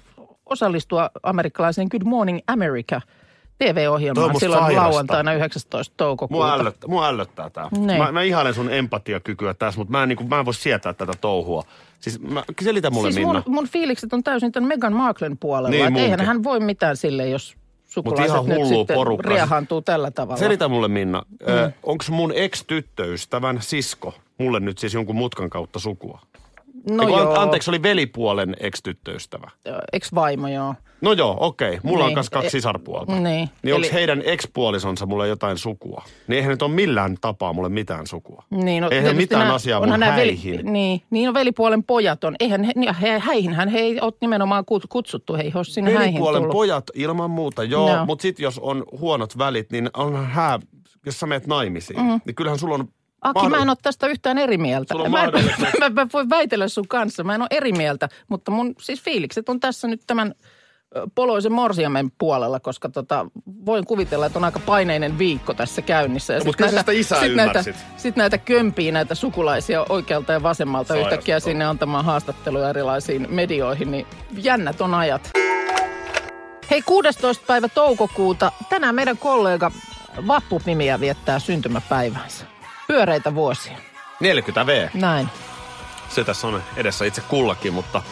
osallistua 0.47 1.11
amerikkalaiseen 1.23 1.89
Good 1.91 2.03
Morning 2.05 2.39
America 2.47 3.01
TV-ohjelmaan 3.59 4.41
silloin 4.41 4.63
sairasta. 4.63 4.89
lauantaina 4.91 5.33
19. 5.35 5.95
toukokuuta. 5.97 6.45
Mua 6.45 6.55
ällöttää, 6.55 6.89
mua 6.89 7.09
ällöttää 7.09 7.51
tää. 7.51 7.69
Niin. 7.71 8.03
Mä, 8.03 8.13
mä 8.13 8.23
ihailen 8.23 8.55
sun 8.55 8.73
empatiakykyä 8.73 9.55
tässä, 9.55 9.79
mutta 9.81 9.93
mä 9.93 10.03
en, 10.03 10.09
niin 10.09 10.17
kuin, 10.17 10.29
mä 10.29 10.39
en 10.39 10.45
voi 10.45 10.55
sietää 10.55 10.93
tätä 10.93 11.13
touhua. 11.21 11.63
Siis 12.01 12.21
mä, 12.21 12.45
selitä 12.61 12.91
mulle 12.91 13.13
siis 13.13 13.27
Minna. 13.27 13.43
mun, 13.47 13.55
mun 13.55 13.69
fiilikset 13.69 14.13
on 14.13 14.23
täysin 14.23 14.53
tämän 14.53 14.69
Meghan 14.69 14.93
Marklen 14.93 15.39
puolella. 15.39 15.69
Niin, 15.69 15.85
Niin, 15.85 15.97
eihän 15.97 16.11
munkin. 16.11 16.27
hän 16.27 16.45
voi 16.45 16.61
mitään 16.61 16.97
sille, 16.97 17.29
jos 17.29 17.57
sukulaiset 17.87 18.31
ihan 18.31 18.47
nyt 18.47 18.69
sitten 18.69 18.95
porukkaa. 18.97 19.33
riehantuu 19.33 19.83
tällä 19.83 20.11
tavalla. 20.11 20.39
Selitä 20.39 20.69
mulle 20.69 20.89
Minna, 20.89 21.23
mm. 21.31 21.73
onko 21.83 22.05
mun 22.11 22.33
ex-tyttöystävän 22.35 23.59
sisko 23.63 24.15
mulle 24.39 24.61
nyt 24.61 24.79
siis 24.79 24.95
jonkun 24.95 25.17
mutkan 25.17 25.51
kautta 25.51 25.79
sukua? 25.79 26.21
No 26.91 27.03
Eiku, 27.03 27.19
joo, 27.19 27.35
Anteeksi, 27.41 27.71
oli 27.71 27.83
velipuolen 27.83 28.57
ex-tyttöystävä. 28.61 29.51
ex-vaimo 29.93 30.49
joo. 30.49 30.75
No 31.01 31.13
joo, 31.13 31.37
okei. 31.41 31.79
Mulla 31.83 32.05
on 32.05 32.09
Niin. 32.09 32.17
myös 32.17 32.31
kaksi 32.31 32.47
E- 32.47 32.51
sisarpuolta. 32.51 33.13
niin. 33.13 33.49
Niin 33.63 33.75
onko 33.75 33.87
Eli- 33.87 33.93
heidän 33.95 34.23
ex-puolisonsa 34.25 35.07
mulle 35.07 35.29
jotain 35.29 35.59
sukua? 35.59 36.03
Niin 36.29 36.37
eihän 36.37 36.51
nyt 36.51 36.63
ole 36.63 36.71
millään 36.71 37.17
tapaa 37.21 37.53
mulle 37.53 37.69
mitään 37.69 38.07
sukua. 38.07 38.45
Niin, 38.51 38.83
no, 38.83 38.89
eihän 38.91 39.17
mitään 39.17 39.47
nää- 39.47 39.55
asiaa 39.55 39.87
mun 39.87 40.03
häihin. 40.03 40.57
Veli, 40.57 40.63
niin, 40.73 41.03
niin 41.11 41.29
on 41.29 41.35
velipuolen 41.35 41.85
pojat 41.85 42.25
on. 42.25 42.37
Eihän 42.41 42.65
he, 42.65 42.73
niin, 42.77 42.95
he, 42.95 43.19
häihinhän 43.19 43.69
he 43.69 43.79
ei 43.79 44.01
ole 44.01 44.13
nimenomaan 44.21 44.65
kut- 44.65 44.87
kutsuttu. 44.89 45.35
He 45.35 45.43
ei 45.43 45.53
ole 45.55 45.65
sinne 45.65 45.91
häihin 45.93 46.13
Velipuolen 46.15 46.51
pojat 46.51 46.85
ilman 46.95 47.31
muuta, 47.31 47.65
joo. 47.65 47.89
Joo. 47.95 48.07
Mutta 48.07 48.23
sitten 48.23 48.45
jos 48.45 48.59
on 48.59 48.85
huonot 49.01 49.39
välit, 49.39 49.73
niin 49.73 49.91
onhan 49.97 50.27
hää, 50.27 50.59
jos 51.07 51.21
sä 51.21 51.27
menet 51.27 51.47
naimisiin, 51.47 52.01
mm. 52.03 52.21
niin 52.25 52.35
kyllähän 52.35 52.59
sulla 52.59 52.75
on... 52.75 52.89
Aki, 53.23 53.49
mä 53.49 53.57
en 53.63 53.69
ole 53.69 53.77
tästä 53.83 54.07
yhtään 54.07 54.39
eri 54.39 54.59
mieltä. 54.59 54.95
Mä 54.95 55.25
en, 55.25 55.31
mä, 55.81 55.91
mä 56.03 56.07
voin 56.13 56.31
väitellä 56.31 56.69
sun 56.69 56.89
kanssa. 56.89 57.25
Mä 57.25 57.35
en 57.35 57.41
ole 57.43 57.49
eri 57.51 57.73
mieltä, 57.73 58.09
mutta 58.29 58.51
mun 58.51 58.75
siis 58.81 59.03
fiilikset 59.03 59.49
on 59.49 59.61
tässä 59.61 59.89
nyt 59.89 60.01
tämän 60.07 60.35
poloisen 61.15 61.53
morsiamen 61.53 62.11
puolella, 62.19 62.61
koska 62.61 62.89
tota, 62.89 63.27
voin 63.67 63.87
kuvitella, 63.87 64.27
että 64.27 64.39
on 64.39 64.45
aika 64.45 64.61
paineinen 64.67 65.19
viikko 65.19 65.55
tässä 65.55 65.83
käynnissä. 65.83 66.33
Ja 66.33 66.37
No, 66.37 66.41
sit 66.41 66.47
mut 66.47 66.57
kyllä 66.57 66.71
sä 66.71 66.75
näitä- 66.77 66.93
sitä 66.93 67.01
isää 67.01 67.21
sit 67.21 67.35
näitä, 67.35 67.65
sit 67.97 68.17
näitä 68.17 68.39
kömpii 68.39 68.93
näitä 68.93 69.15
sukulaisia 69.15 69.87
oikealta 69.89 70.33
ja 70.33 70.43
vasemmalta 70.43 70.89
Sairasta 70.89 71.11
yhtäkkiä 71.11 71.41
sinne 71.41 71.65
antamaan 71.65 72.05
haastatteluja 72.05 72.71
erilaisiin 72.71 73.27
medioihin, 73.31 73.91
niin 73.91 74.07
jännät 74.37 74.81
on 74.81 74.95
ajat. 74.95 75.31
Hei, 76.71 76.83
16. 76.83 77.45
päivä 77.47 77.69
toukokuuta. 77.69 78.53
Tänään 78.69 78.95
meidän 78.95 79.19
kollega 79.19 79.71
Vappu-nimiä 80.27 81.01
viettää 81.01 81.39
syntymäpäivänsä. 81.39 82.45
Pyöreitä 82.89 83.35
vuosia. 83.35 83.79
40 84.21 84.67
V. 84.67 84.89
Näin. 84.95 85.29
Se 86.09 86.25
tässä 86.25 86.47
on 86.47 86.63
edessä 86.77 87.05
itse 87.05 87.21
kullakin, 87.21 87.73
mutta 87.75 88.03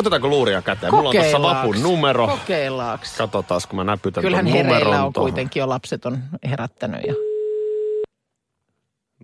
otetaanko 0.00 0.28
luuria 0.28 0.62
käteen? 0.62 0.94
Mulla 0.94 1.08
on 1.08 1.16
tuossa 1.16 1.42
vapun 1.42 1.82
numero. 1.82 2.26
Kokeillaaks? 2.28 3.16
Katsotaan, 3.16 3.60
kun 3.68 3.76
mä 3.76 3.84
näpytän 3.84 4.22
Kyllähän 4.22 4.46
hereillä 4.46 5.04
on 5.04 5.12
tohon. 5.12 5.30
kuitenkin 5.30 5.60
jo 5.60 5.68
lapset 5.68 6.06
on 6.06 6.18
herättänyt. 6.50 7.00
Ja... 7.06 7.14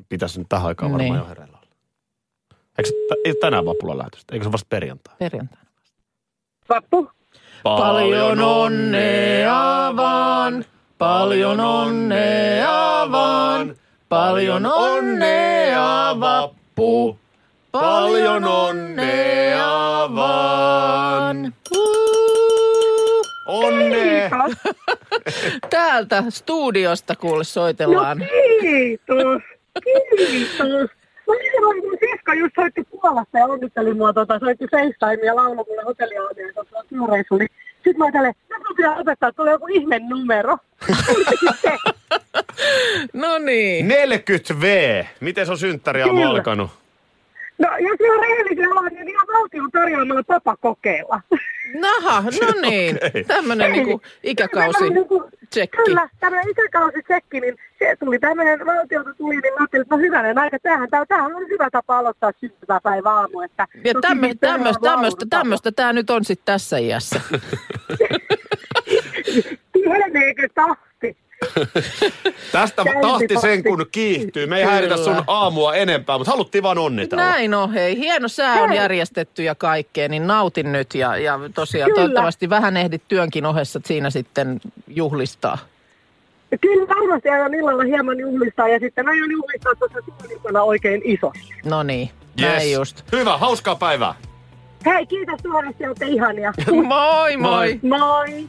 Pitäisi 0.08 0.38
nyt 0.38 0.48
tähän 0.48 0.66
aikaan 0.66 0.92
varmaan 0.92 1.10
Niin. 1.10 1.18
jo 1.22 1.26
hereillä 1.28 1.58
olla. 1.58 1.66
Eikö 2.78 2.90
ei 3.24 3.34
tänään 3.40 3.66
vapulla 3.66 3.98
lähetystä? 3.98 4.34
Eikö 4.34 4.44
se 4.44 4.52
vasta 4.52 4.66
perjantai? 4.70 5.14
perjantaina. 5.18 5.70
Vappu. 6.68 7.10
Paljon 7.62 8.40
onnea 8.40 9.92
vaan, 9.96 10.64
paljon 10.98 11.60
onnea 11.60 13.06
vaan, 13.12 13.74
paljon 14.10 14.66
onnea 14.66 16.20
vappu, 16.20 17.18
paljon 17.72 18.44
onnea 18.44 20.08
vaan. 20.14 21.54
Onnea! 23.46 24.30
Täältä 25.70 26.24
studiosta 26.28 27.16
kuule 27.16 27.44
soitellaan. 27.44 28.18
Kiitos. 28.60 29.42
Kiitos. 29.84 30.90
Mä 31.28 31.34
sanoin, 31.54 31.84
mun 31.84 31.98
sisko 32.00 32.32
just 32.32 32.54
soitti 32.54 32.84
Puolasta 32.90 33.38
ja 33.38 33.44
onnitteli 33.44 33.94
mua, 33.94 34.12
tota, 34.12 34.38
soitti 34.38 34.66
FaceTime 34.70 35.26
ja 35.26 35.36
lauloi 35.36 35.64
mulle 35.68 35.82
hotelliaamuja 35.82 36.52
tuossa 36.54 36.84
työreissu. 36.88 37.36
Niin 37.36 37.48
sit 37.84 37.96
mä 37.96 38.04
ajattelin, 38.04 38.30
että 38.30 38.56
pitää 38.76 38.96
opettaa, 38.96 39.28
että 39.28 39.36
tulee 39.36 39.52
joku 39.52 39.66
ihme 39.70 39.98
numero. 39.98 40.56
No 43.12 43.38
niin. 43.38 43.88
40 43.88 44.60
V. 44.60 44.64
Miten 45.20 45.46
se 45.46 45.52
on 45.52 45.58
synttäriaamu 45.58 46.14
Kyllä. 46.14 46.30
alkanut? 46.30 46.70
No, 47.58 47.68
jos 47.78 48.00
ihan 48.00 48.20
rehellisiä 48.20 48.68
ollaan, 48.70 48.92
niin 48.94 49.08
ihan 49.08 49.26
valtion 49.32 49.70
tarjoamalla 49.70 50.22
tapa 50.22 50.56
kokeilla. 50.56 51.20
Naha, 51.74 52.20
no 52.20 52.60
niin. 52.70 52.96
Okei. 53.06 53.24
Tämmöinen 53.24 53.72
niinku 53.72 54.02
ikäkausi 54.22 54.90
niinku- 54.90 55.30
tsekki. 55.50 55.76
Kyllä, 55.76 56.08
tämmöinen 56.20 56.50
ikäkausitsekki, 56.50 57.40
niin 57.40 57.56
se 57.78 57.96
tuli 58.00 58.18
tämmöinen 58.18 58.66
valtiolta 58.66 59.14
tuli, 59.14 59.36
niin 59.36 59.54
mä 59.54 59.60
ajattelin, 59.60 59.82
että 59.82 59.94
no 59.96 60.00
hyvänen 60.00 60.38
aika, 60.38 60.58
tämähän, 60.62 60.90
tää- 60.90 61.06
tämähän 61.06 61.34
on 61.36 61.48
hyvä 61.48 61.68
tapa 61.72 61.98
aloittaa 61.98 62.32
syntymäpäivä 62.40 63.10
aamu. 63.10 63.40
Että 63.40 63.66
Ja 63.84 63.94
perään 64.02 64.38
tämmöistä, 64.40 65.26
tämmöistä, 65.30 65.72
tämä 65.72 65.92
nyt 65.92 66.10
on 66.10 66.24
sitten 66.24 66.44
tässä 66.46 66.78
iässä. 66.78 67.20
Tieneekö 69.72 70.48
tahti? 70.54 71.16
Tästä 72.52 72.84
Käynti 72.84 73.00
tahti 73.02 73.36
sen 73.40 73.62
kun 73.64 73.86
kiihtyy. 73.92 74.46
Me 74.46 74.58
ei 74.58 74.64
häiritä 74.64 74.96
sun 74.96 75.04
Kyllä. 75.06 75.24
aamua 75.26 75.74
enempää, 75.74 76.18
mutta 76.18 76.30
haluttiin 76.32 76.62
vaan 76.62 76.78
onnitella. 76.78 77.24
Näin 77.24 77.54
on, 77.54 77.72
hei. 77.72 77.96
Hieno 77.98 78.28
sää 78.28 78.62
on 78.62 78.68
Hei. 78.68 78.78
järjestetty 78.78 79.42
ja 79.42 79.54
kaikkea, 79.54 80.08
niin 80.08 80.26
nautin 80.26 80.72
nyt. 80.72 80.94
Ja, 80.94 81.16
ja 81.16 81.40
tosiaan 81.54 81.90
Kyllä. 81.90 82.00
toivottavasti 82.00 82.50
vähän 82.50 82.76
ehdit 82.76 83.02
työnkin 83.08 83.46
ohessa 83.46 83.80
siinä 83.86 84.10
sitten 84.10 84.60
juhlistaa. 84.88 85.58
Kyllä 86.60 86.88
varmasti 86.88 87.28
aion 87.28 87.54
illalla 87.54 87.84
hieman 87.84 88.18
juhlistaa 88.20 88.68
ja 88.68 88.78
sitten 88.78 89.08
aion 89.08 89.30
juhlistaa 89.30 89.72
tuossa 89.78 89.98
suunnitelmana 90.04 90.62
oikein 90.62 91.02
iso. 91.04 91.32
No 91.64 91.82
niin, 91.82 92.10
Yes. 92.40 92.50
näin 92.52 92.72
just. 92.72 93.02
Hyvä, 93.12 93.38
hauskaa 93.38 93.76
päivää. 93.76 94.14
Hei, 94.86 95.06
kiitos 95.06 95.40
suuresti, 95.42 95.86
olette 95.86 96.06
ihania. 96.06 96.52
Moi 96.84 97.36
moi! 97.36 97.78
Moi! 97.82 98.48